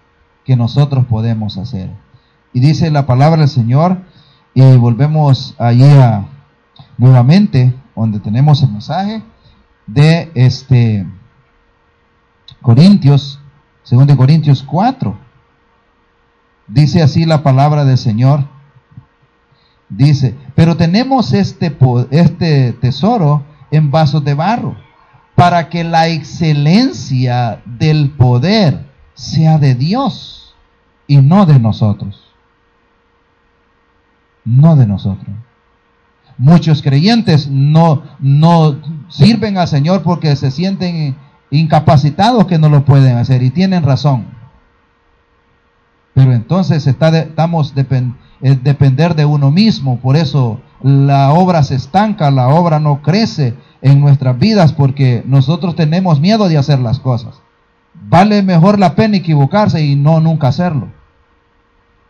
[0.45, 1.89] que nosotros podemos hacer.
[2.53, 3.97] Y dice la palabra del Señor,
[4.53, 5.89] y volvemos allí
[6.99, 9.23] nuevamente, donde tenemos el mensaje
[9.87, 11.07] de este
[12.61, 13.39] Corintios,
[13.89, 15.17] 2 Corintios 4.
[16.67, 18.47] Dice así la palabra del Señor.
[19.89, 21.75] Dice, pero tenemos este,
[22.11, 24.75] este tesoro en vasos de barro,
[25.35, 30.55] para que la excelencia del poder sea de Dios
[31.07, 32.19] y no de nosotros.
[34.45, 35.35] no de nosotros.
[36.37, 41.15] Muchos creyentes no, no sirven al Señor porque se sienten
[41.49, 44.25] incapacitados que no lo pueden hacer y tienen razón.
[46.13, 51.75] Pero entonces está estamos depend, eh, depender de uno mismo, por eso la obra se
[51.75, 56.99] estanca, la obra no crece en nuestras vidas porque nosotros tenemos miedo de hacer las
[56.99, 57.41] cosas.
[57.93, 60.87] Vale mejor la pena equivocarse y no nunca hacerlo.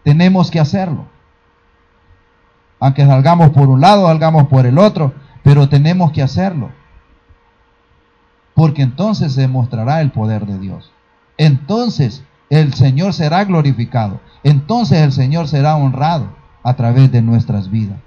[0.04, 1.06] Tenemos que hacerlo.
[2.80, 5.14] Aunque salgamos por un lado, salgamos por el otro,
[5.44, 6.72] pero tenemos que hacerlo.
[8.54, 10.92] Porque entonces se mostrará el poder de Dios.
[11.38, 12.24] Entonces
[12.60, 14.22] el Señor será glorificado.
[14.44, 16.28] Entonces el Señor será honrado
[16.62, 17.98] a través de nuestras vidas.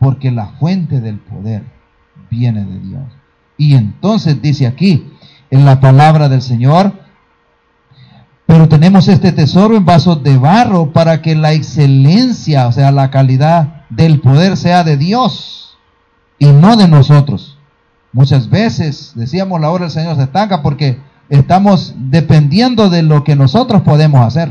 [0.00, 1.62] Porque la fuente del poder
[2.30, 3.04] viene de Dios.
[3.56, 5.12] Y entonces dice aquí,
[5.50, 6.92] en la palabra del Señor,
[8.44, 13.10] pero tenemos este tesoro en vasos de barro para que la excelencia, o sea, la
[13.10, 15.78] calidad del poder sea de Dios
[16.40, 17.56] y no de nosotros.
[18.12, 23.36] Muchas veces, decíamos, la obra del Señor se estanca porque estamos dependiendo de lo que
[23.36, 24.50] nosotros podemos hacer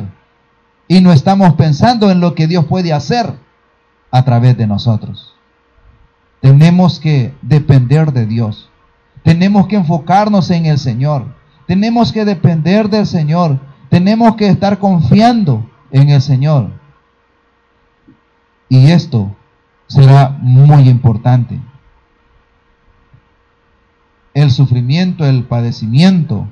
[0.88, 3.34] y no estamos pensando en lo que Dios puede hacer
[4.12, 5.34] a través de nosotros.
[6.40, 8.70] Tenemos que depender de Dios.
[9.24, 11.36] Tenemos que enfocarnos en el Señor.
[11.66, 13.60] Tenemos que depender del Señor.
[13.90, 16.72] Tenemos que estar confiando en el Señor.
[18.70, 19.36] Y esto
[19.88, 21.60] será muy importante.
[24.34, 26.48] El sufrimiento, el padecimiento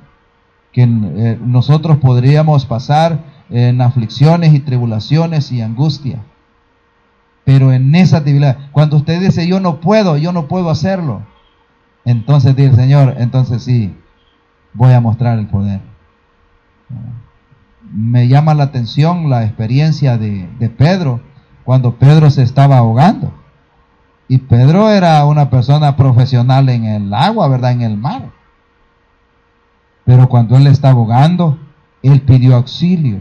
[0.76, 6.18] que eh, nosotros podríamos pasar en aflicciones y tribulaciones y angustia.
[7.46, 11.22] Pero en esa debilidad, cuando usted dice yo no puedo, yo no puedo hacerlo,
[12.04, 13.96] entonces dice el Señor, entonces sí,
[14.74, 15.80] voy a mostrar el poder.
[17.90, 21.22] Me llama la atención la experiencia de, de Pedro
[21.64, 23.32] cuando Pedro se estaba ahogando.
[24.28, 27.72] Y Pedro era una persona profesional en el agua, ¿verdad?
[27.72, 28.30] En el mar.
[30.06, 31.58] Pero cuando él estaba ahogando,
[32.00, 33.18] él pidió auxilio.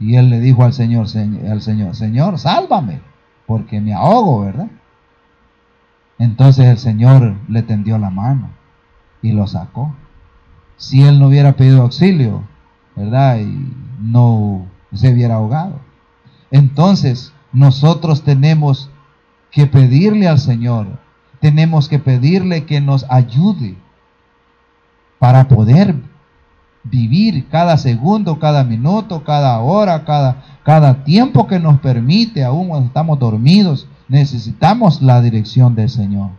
[0.00, 1.06] Y él le dijo al Señor,
[1.48, 3.00] al Señor, Señor, sálvame,
[3.46, 4.66] porque me ahogo, ¿verdad?
[6.18, 8.50] Entonces el Señor le tendió la mano
[9.22, 9.94] y lo sacó.
[10.76, 12.42] Si él no hubiera pedido auxilio,
[12.96, 13.38] ¿verdad?
[13.38, 15.78] Y no se hubiera ahogado.
[16.50, 18.90] Entonces nosotros tenemos
[19.52, 20.98] que pedirle al Señor,
[21.40, 23.76] tenemos que pedirle que nos ayude
[25.20, 25.94] para poder
[26.82, 32.86] vivir cada segundo, cada minuto, cada hora, cada, cada tiempo que nos permite, aún cuando
[32.86, 36.30] estamos dormidos, necesitamos la dirección del Señor.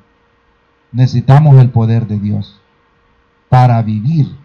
[0.91, 2.59] Necesitamos el poder de Dios
[3.49, 4.35] para vivir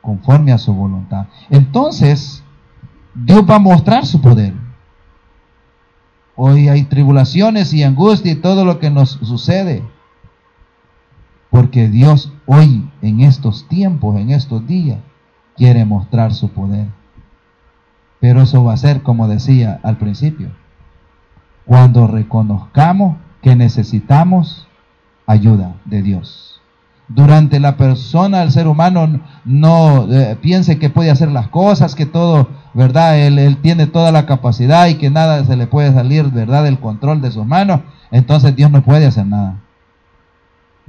[0.00, 1.26] conforme a su voluntad.
[1.50, 2.42] Entonces,
[3.14, 4.54] Dios va a mostrar su poder.
[6.36, 9.84] Hoy hay tribulaciones y angustia y todo lo que nos sucede.
[11.54, 14.98] Porque Dios hoy, en estos tiempos, en estos días,
[15.56, 16.88] quiere mostrar su poder.
[18.18, 20.48] Pero eso va a ser, como decía al principio,
[21.64, 24.66] cuando reconozcamos que necesitamos
[25.28, 26.60] ayuda de Dios.
[27.06, 32.04] Durante la persona, el ser humano no eh, piense que puede hacer las cosas, que
[32.04, 33.16] todo, ¿verdad?
[33.16, 36.64] Él, él tiene toda la capacidad y que nada se le puede salir, ¿verdad?
[36.64, 37.82] Del control de sus manos.
[38.10, 39.60] Entonces Dios no puede hacer nada.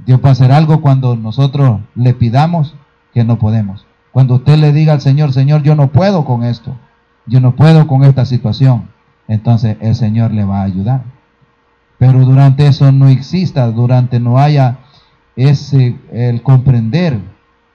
[0.04, 2.74] Dios va a hacer algo cuando nosotros le pidamos
[3.14, 3.86] que no podemos.
[4.12, 6.76] Cuando usted le diga al Señor, Señor, yo no puedo con esto,
[7.26, 8.88] yo no puedo con esta situación,
[9.28, 11.02] entonces el Señor le va a ayudar.
[11.98, 14.78] Pero durante eso no exista, durante no haya
[15.34, 17.20] ese, el comprender,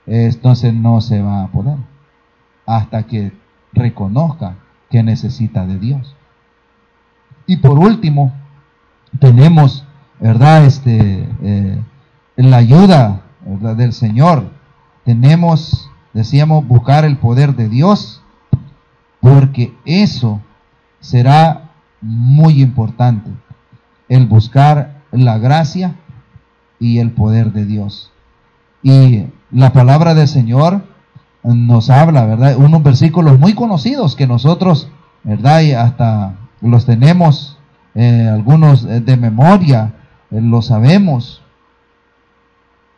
[0.06, 1.78] entonces no se va a poder.
[2.66, 3.34] Hasta que
[3.74, 4.56] reconozca
[4.90, 6.16] que necesita de Dios.
[7.48, 8.34] Y por último,
[9.20, 9.86] tenemos,
[10.20, 10.66] ¿verdad?
[10.66, 11.82] Este, eh,
[12.50, 14.52] la ayuda del Señor.
[15.06, 18.24] Tenemos, decíamos, buscar el poder de Dios,
[19.20, 20.42] porque eso
[21.00, 23.30] será muy importante,
[24.10, 25.96] el buscar la gracia
[26.80, 28.12] y el poder de Dios.
[28.82, 30.84] Y la palabra del Señor
[31.44, 32.58] nos habla, ¿verdad?
[32.58, 34.90] Unos versículos muy conocidos que nosotros,
[35.24, 35.62] ¿verdad?
[35.62, 37.58] Y hasta los tenemos,
[37.96, 39.94] eh, algunos de memoria,
[40.32, 41.41] eh, lo sabemos,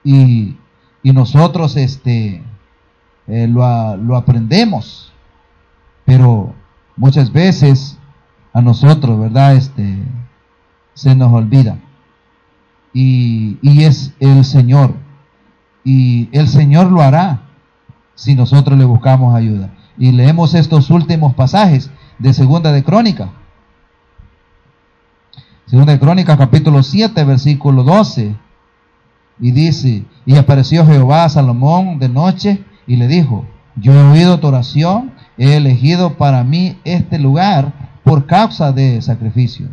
[0.04, 0.58] y,
[1.04, 2.42] nosotros este,
[3.28, 5.12] eh, lo, lo, aprendemos,
[6.06, 6.54] pero
[6.96, 7.98] muchas veces
[8.54, 9.56] a nosotros, ¿verdad?
[9.56, 9.98] Este,
[10.94, 11.78] se nos olvida.
[12.94, 14.94] Y, y es el Señor.
[15.84, 17.42] Y el Señor lo hará
[18.16, 19.72] si nosotros le buscamos ayuda.
[19.98, 23.30] Y leemos estos últimos pasajes de Segunda de Crónica.
[25.66, 28.36] Segunda de Crónicas capítulo 7 versículo 12.
[29.44, 34.40] Y dice, y apareció Jehová a Salomón de noche y le dijo, yo he oído
[34.40, 37.74] tu oración, he elegido para mí este lugar
[38.06, 39.68] por causa de sacrificio.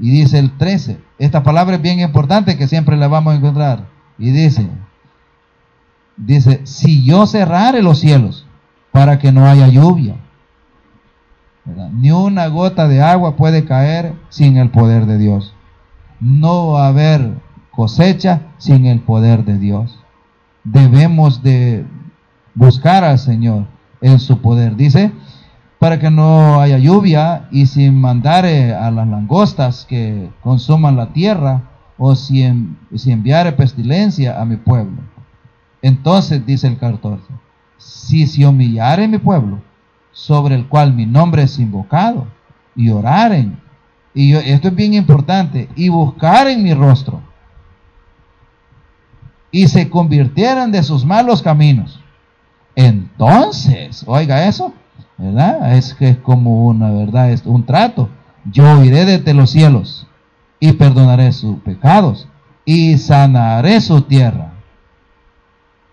[0.00, 3.86] Y dice el 13, esta palabra es bien importante que siempre la vamos a encontrar.
[4.18, 4.66] Y dice,
[6.16, 8.44] dice, si yo cerrare los cielos
[8.90, 10.16] para que no haya lluvia,
[11.92, 15.54] ni una gota de agua puede caer sin el poder de Dios.
[16.18, 17.34] No va a haber
[17.74, 19.98] cosecha sin el poder de Dios.
[20.64, 21.84] Debemos de
[22.54, 23.66] buscar al Señor
[24.00, 24.76] en su poder.
[24.76, 25.12] Dice,
[25.78, 31.62] para que no haya lluvia y sin mandare a las langostas que consuman la tierra
[31.98, 32.44] o si,
[32.94, 35.02] si enviare pestilencia a mi pueblo.
[35.82, 37.24] Entonces dice el 14,
[37.78, 39.60] si se humillare mi pueblo,
[40.12, 42.26] sobre el cual mi nombre es invocado,
[42.76, 43.58] y oraren,
[44.14, 47.20] y esto es bien importante, y buscaren mi rostro,
[49.52, 52.00] y se convirtieran de sus malos caminos.
[52.74, 54.72] Entonces, oiga eso,
[55.18, 55.76] ¿verdad?
[55.76, 58.08] Es que es como una verdad, es un trato.
[58.50, 60.08] Yo iré desde los cielos
[60.58, 62.26] y perdonaré sus pecados
[62.64, 64.52] y sanaré su tierra.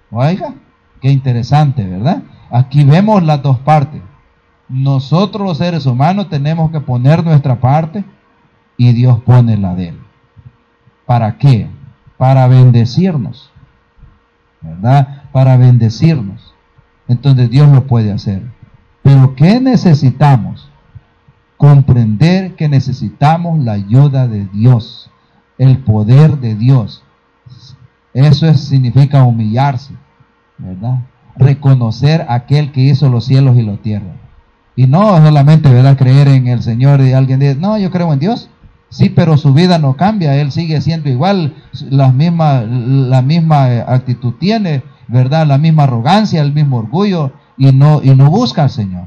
[0.10, 0.56] Oiga,
[1.02, 2.24] qué interesante, ¿verdad?
[2.50, 4.02] Aquí vemos las dos partes.
[4.70, 8.06] Nosotros los seres humanos tenemos que poner nuestra parte
[8.78, 10.00] y Dios pone la de él.
[11.06, 11.68] ¿Para qué?
[12.20, 13.50] Para bendecirnos.
[14.62, 15.24] ¿Verdad?
[15.32, 16.54] Para bendecirnos.
[17.08, 18.44] Entonces Dios lo puede hacer.
[19.02, 20.70] Pero ¿qué necesitamos?
[21.58, 25.10] Comprender que necesitamos la ayuda de Dios,
[25.58, 27.04] el poder de Dios.
[28.14, 29.94] Eso significa humillarse,
[30.58, 31.00] ¿verdad?
[31.38, 34.14] Reconocer aquel que hizo los cielos y la tierra.
[34.76, 35.98] Y no solamente, ¿verdad?
[35.98, 38.50] Creer en el Señor y alguien dice, no, yo creo en Dios.
[38.90, 41.56] Sí, pero su vida no cambia, él sigue siendo igual,
[41.90, 45.46] la misma, la misma eh, actitud tiene, ¿verdad?
[45.46, 49.06] La misma arrogancia, el mismo orgullo, y no, y no busca al Señor.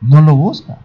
[0.00, 0.78] No, lo busca,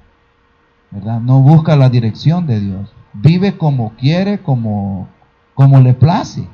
[0.91, 1.20] ¿verdad?
[1.20, 2.93] No busca la dirección de Dios.
[3.13, 5.07] Vive como quiere, como,
[5.55, 6.47] como le place,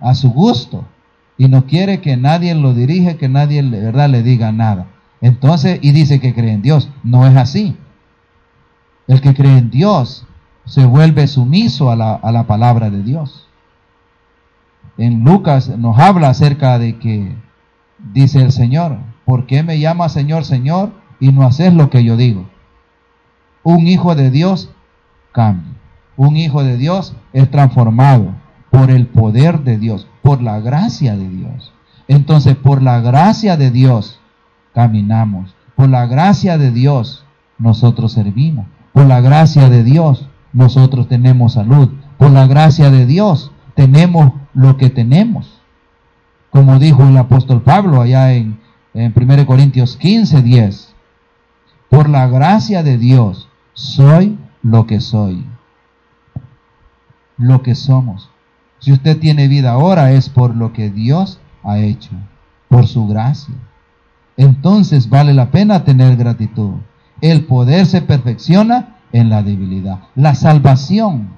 [0.00, 0.84] a su gusto
[1.38, 4.86] y no quiere que nadie lo dirige, que nadie verdad le diga nada.
[5.20, 6.88] Entonces, y dice que cree en Dios.
[7.02, 7.76] No es así.
[9.06, 10.26] El que cree en Dios
[10.64, 13.48] se vuelve sumiso a la, a la palabra de Dios.
[14.96, 17.34] En Lucas nos habla acerca de que
[18.12, 22.16] dice el Señor, ¿por qué me llama Señor, Señor y no haces lo que yo
[22.16, 22.48] digo?
[23.62, 24.70] Un hijo de Dios
[25.32, 25.72] cambia.
[26.16, 28.34] Un hijo de Dios es transformado
[28.70, 31.72] por el poder de Dios, por la gracia de Dios.
[32.08, 34.20] Entonces, por la gracia de Dios
[34.74, 35.54] caminamos.
[35.76, 37.24] Por la gracia de Dios
[37.58, 38.66] nosotros servimos.
[38.92, 41.90] Por la gracia de Dios nosotros tenemos salud.
[42.18, 45.60] Por la gracia de Dios tenemos lo que tenemos.
[46.50, 48.60] Como dijo el apóstol Pablo allá en,
[48.94, 50.94] en 1 Corintios 15, 10.
[51.88, 55.44] Por la gracia de Dios soy lo que soy.
[57.38, 58.30] Lo que somos.
[58.78, 62.10] Si usted tiene vida ahora es por lo que Dios ha hecho,
[62.68, 63.54] por su gracia.
[64.36, 66.74] Entonces vale la pena tener gratitud.
[67.22, 70.00] El poder se perfecciona en la debilidad.
[70.16, 71.30] La salvación.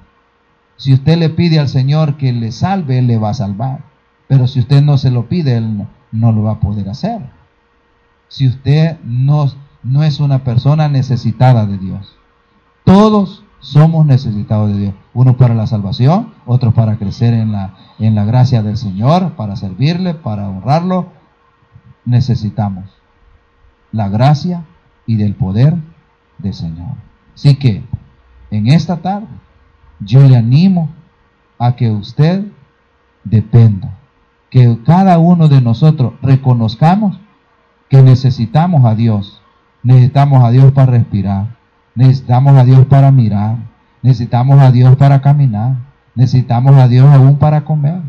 [0.77, 3.83] Si usted le pide al Señor que le salve, Él le va a salvar.
[4.27, 7.21] Pero si usted no se lo pide, Él no, lo va a poder hacer.
[8.27, 9.45] Si usted no,
[10.03, 12.17] es una persona necesitada de Dios.
[12.83, 14.93] Todos somos necesitados de Dios.
[15.13, 19.55] Uno para la salvación, otro para crecer en la, en la gracia del Señor, para
[19.55, 21.09] servirle, para honrarlo.
[22.05, 22.85] Necesitamos
[23.91, 24.65] la gracia
[25.05, 25.75] y del poder
[26.37, 26.95] del Señor.
[27.33, 27.83] Así que
[28.51, 29.27] en esta tarde
[29.99, 30.89] yo le animo
[31.59, 32.45] a que usted
[33.23, 33.97] dependa,
[34.49, 37.19] que cada uno de nosotros reconozcamos
[37.89, 39.41] que necesitamos a Dios,
[39.83, 41.55] necesitamos a Dios para respirar,
[41.95, 43.57] Necesitamos a Dios para mirar.
[44.01, 45.77] Necesitamos a Dios para caminar.
[46.13, 48.01] Necesitamos a Dios aún para comer.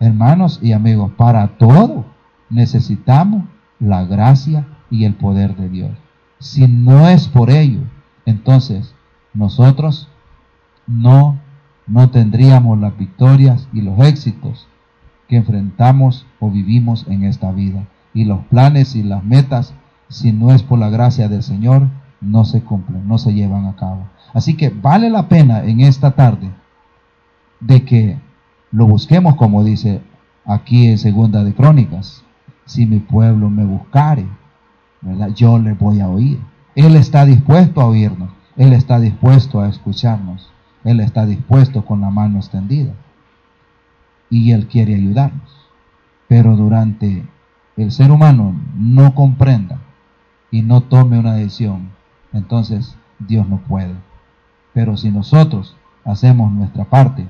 [0.00, 2.04] Hermanos y amigos, para todo
[2.48, 3.44] necesitamos
[3.78, 5.90] la gracia y el poder de Dios.
[6.38, 7.80] Si no es por ello,
[8.26, 8.94] entonces
[9.32, 10.08] nosotros
[10.86, 11.38] no,
[11.86, 14.68] no tendríamos las victorias y los éxitos
[15.28, 17.86] que enfrentamos o vivimos en esta vida.
[18.14, 19.74] Y los planes y las metas,
[20.08, 21.88] si no es por la gracia del Señor,
[22.20, 24.06] no se cumplen, no se llevan a cabo.
[24.32, 26.50] Así que vale la pena en esta tarde
[27.60, 28.18] de que
[28.70, 30.02] lo busquemos como dice
[30.44, 32.22] aquí en Segunda de Crónicas.
[32.64, 34.26] Si mi pueblo me buscare,
[35.34, 36.40] yo le voy a oír.
[36.74, 38.30] Él está dispuesto a oírnos.
[38.56, 40.50] Él está dispuesto a escucharnos.
[40.84, 42.92] Él está dispuesto con la mano extendida.
[44.30, 45.50] Y Él quiere ayudarnos.
[46.28, 47.24] Pero durante
[47.76, 49.78] el ser humano no comprenda
[50.50, 51.90] y no tome una decisión,
[52.32, 53.94] entonces Dios no puede.
[54.72, 57.26] Pero si nosotros hacemos nuestra parte,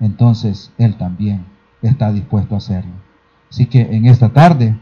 [0.00, 1.44] entonces Él también
[1.82, 2.92] está dispuesto a hacerlo.
[3.50, 4.78] Así que en esta tarde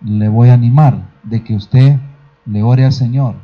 [0.00, 1.98] le voy a animar de que usted
[2.46, 3.36] le ore al Señor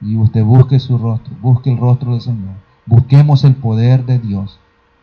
[0.00, 2.54] y usted busque su rostro, busque el rostro del Señor.
[2.86, 4.60] Busquemos el poder de Dios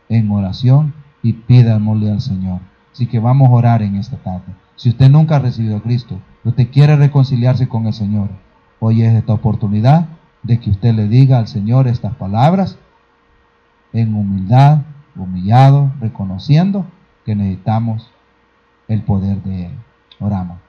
[0.09, 2.59] en oración y pídamosle al Señor.
[2.93, 4.53] Así que vamos a orar en esta tarde.
[4.75, 8.29] Si usted nunca ha recibido a Cristo, usted quiere reconciliarse con el Señor,
[8.79, 10.07] hoy es esta oportunidad
[10.43, 12.77] de que usted le diga al Señor estas palabras
[13.93, 14.81] en humildad,
[15.15, 16.85] humillado, reconociendo
[17.25, 18.09] que necesitamos
[18.87, 19.71] el poder de Él.
[20.19, 20.62] Oramos.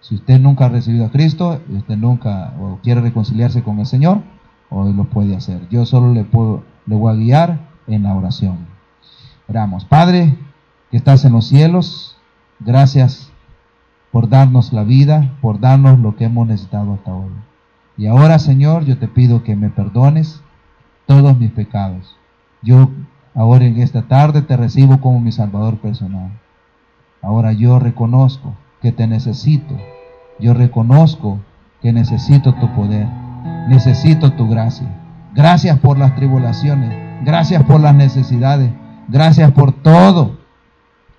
[0.00, 4.22] Si usted nunca ha recibido a Cristo, usted nunca o quiere reconciliarse con el Señor,
[4.70, 5.68] hoy lo puede hacer.
[5.68, 8.66] Yo solo le puedo, le voy a guiar en la oración.
[9.48, 9.84] Oramos.
[9.84, 10.38] Padre,
[10.90, 12.16] que estás en los cielos,
[12.60, 13.30] gracias
[14.12, 17.30] por darnos la vida, por darnos lo que hemos necesitado hasta hoy.
[17.96, 20.42] Y ahora, Señor, yo te pido que me perdones
[21.06, 22.16] todos mis pecados.
[22.62, 22.90] Yo
[23.34, 26.30] ahora en esta tarde te recibo como mi Salvador personal.
[27.20, 29.76] Ahora yo reconozco que te necesito.
[30.38, 31.40] Yo reconozco
[31.82, 33.06] que necesito tu poder.
[33.68, 34.88] Necesito tu gracia.
[35.34, 37.24] Gracias por las tribulaciones.
[37.24, 38.70] Gracias por las necesidades.
[39.08, 40.38] Gracias por todo.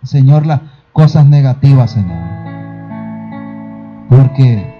[0.03, 0.61] Señor, las
[0.93, 2.17] cosas negativas, Señor.
[4.09, 4.73] Porque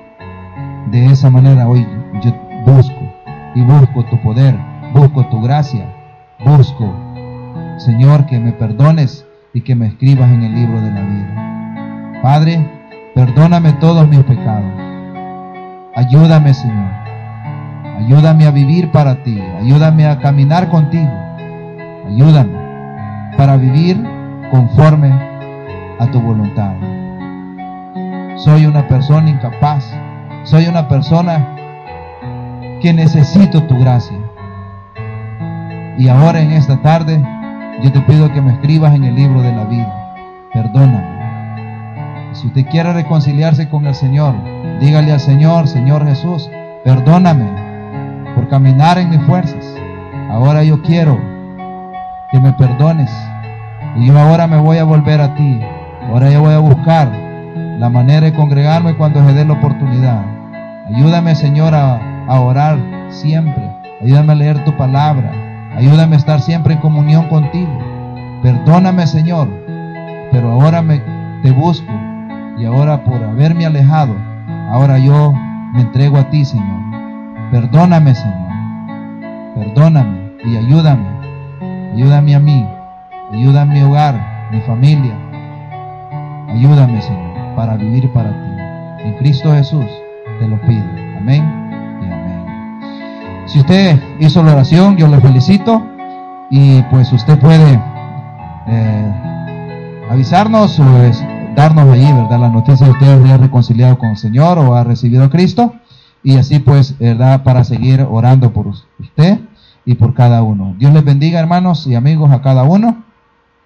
[0.91, 1.85] de esa manera hoy
[2.23, 2.33] yo
[2.65, 3.13] busco
[3.55, 4.57] y busco tu poder,
[4.93, 5.85] busco tu gracia,
[6.43, 6.93] busco,
[7.77, 11.58] Señor, que me perdones y que me escribas en el libro de la vida.
[12.21, 12.69] Padre,
[13.15, 14.71] perdóname todos mis pecados.
[15.95, 16.91] Ayúdame, Señor.
[17.97, 19.41] Ayúdame a vivir para ti.
[19.61, 21.11] Ayúdame a caminar contigo.
[22.07, 22.57] Ayúdame
[23.37, 24.03] para vivir
[24.51, 25.11] conforme
[25.99, 26.73] a tu voluntad.
[28.35, 29.93] Soy una persona incapaz.
[30.43, 31.55] Soy una persona
[32.81, 34.17] que necesito tu gracia.
[35.97, 37.21] Y ahora en esta tarde
[37.81, 40.15] yo te pido que me escribas en el libro de la vida.
[40.53, 41.18] Perdóname.
[42.31, 44.35] Si usted quiere reconciliarse con el Señor,
[44.79, 46.49] dígale al Señor, Señor Jesús,
[46.83, 47.45] perdóname
[48.35, 49.65] por caminar en mis fuerzas.
[50.29, 51.19] Ahora yo quiero
[52.31, 53.11] que me perdones.
[53.97, 55.59] Y yo ahora me voy a volver a ti.
[56.07, 57.11] Ahora yo voy a buscar
[57.79, 60.23] la manera de congregarme cuando se dé la oportunidad.
[60.87, 62.77] Ayúdame, Señor, a, a orar
[63.09, 63.63] siempre.
[64.01, 65.31] Ayúdame a leer tu palabra.
[65.75, 67.77] Ayúdame a estar siempre en comunión contigo.
[68.43, 69.49] Perdóname, Señor,
[70.31, 71.01] pero ahora me,
[71.41, 71.91] te busco
[72.59, 74.15] y ahora por haberme alejado,
[74.69, 75.33] ahora yo
[75.73, 76.79] me entrego a ti, Señor.
[77.51, 78.49] Perdóname, Señor.
[79.55, 81.07] Perdóname y ayúdame.
[81.93, 82.67] Ayúdame a mí.
[83.31, 85.15] Ayúdame a mi hogar, mi familia.
[86.49, 89.05] Ayúdame, Señor, para vivir para ti.
[89.05, 89.85] En Cristo Jesús
[90.39, 90.83] te lo pido.
[91.17, 91.59] Amén.
[93.45, 95.83] Si usted hizo la oración, yo le felicito
[96.51, 97.79] y pues usted puede
[98.67, 99.13] eh,
[100.11, 101.03] avisarnos o
[101.55, 102.39] darnos allí, ¿verdad?
[102.39, 105.73] La noticia de usted ha reconciliado con el Señor o ha recibido a Cristo
[106.23, 107.43] y así pues, ¿verdad?
[107.43, 109.39] Para seguir orando por usted
[109.85, 110.75] y por cada uno.
[110.77, 113.03] Dios les bendiga hermanos y amigos a cada uno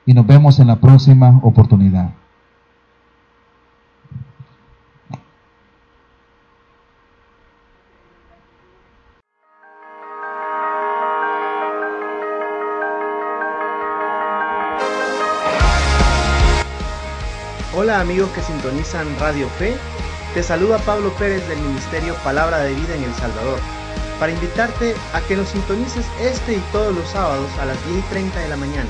[0.06, 2.12] y nos vemos en la próxima oportunidad.
[18.04, 19.78] Amigos que sintonizan Radio Fe,
[20.34, 23.58] te saluda Pablo Pérez del Ministerio Palabra de Vida en El Salvador,
[24.20, 28.02] para invitarte a que nos sintonices este y todos los sábados a las 10 y
[28.10, 28.90] 30 de la mañana.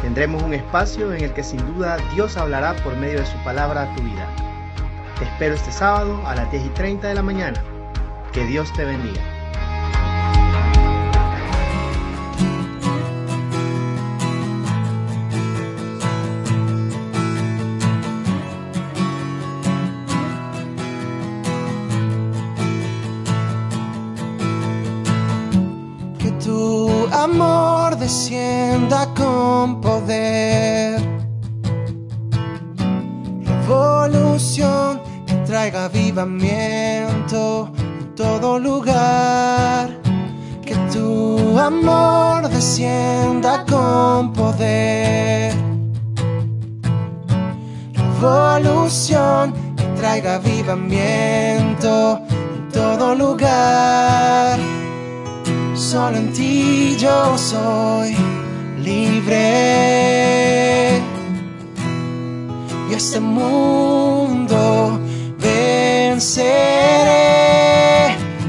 [0.00, 3.82] Tendremos un espacio en el que sin duda Dios hablará por medio de su palabra
[3.82, 4.26] a tu vida.
[5.18, 7.62] Te espero este sábado a las 10 y 30 de la mañana.
[8.32, 9.37] Que Dios te bendiga.
[62.98, 64.98] Este mundo
[65.38, 66.48] venceré.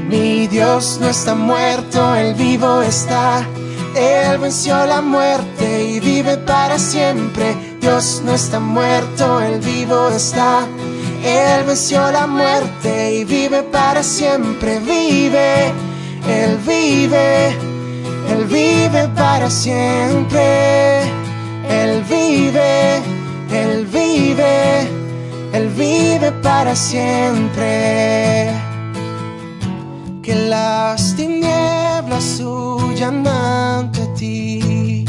[0.08, 3.46] Mi Dios no está muerto, Él vivo está.
[3.94, 7.54] Él venció la muerte y vive para siempre.
[7.80, 10.66] Dios no está muerto, Él vivo está.
[11.24, 14.80] Él venció la muerte y vive para siempre.
[14.80, 15.72] Vive,
[16.28, 17.50] Él vive,
[18.30, 21.02] Él vive para siempre.
[21.68, 23.19] Él vive,
[23.52, 24.88] Él vive,
[25.52, 28.52] Él vive para siempre.
[30.22, 35.04] Que las tinieblas huyan ante ti.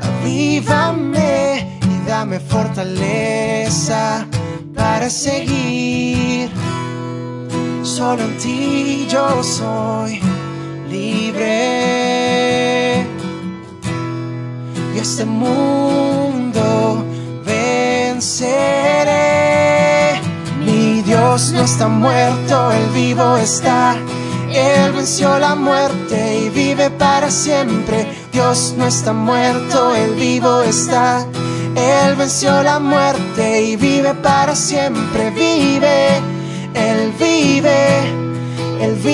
[0.00, 4.26] Avívame y dame fortaleza
[4.74, 6.48] para seguir.
[7.82, 10.20] Solo en ti yo soy
[10.88, 12.08] libre.
[15.00, 17.04] Este mundo
[17.46, 18.60] venceré.
[20.66, 23.96] Mi Dios no está muerto, Él vivo está.
[24.50, 28.08] Él venció la muerte y vive para siempre.
[28.32, 31.24] Dios no está muerto, Él vivo está.
[31.76, 35.30] Él venció la muerte y vive para siempre.
[35.30, 36.16] Vive,
[36.74, 38.00] Él vive,
[38.80, 39.08] Él vive.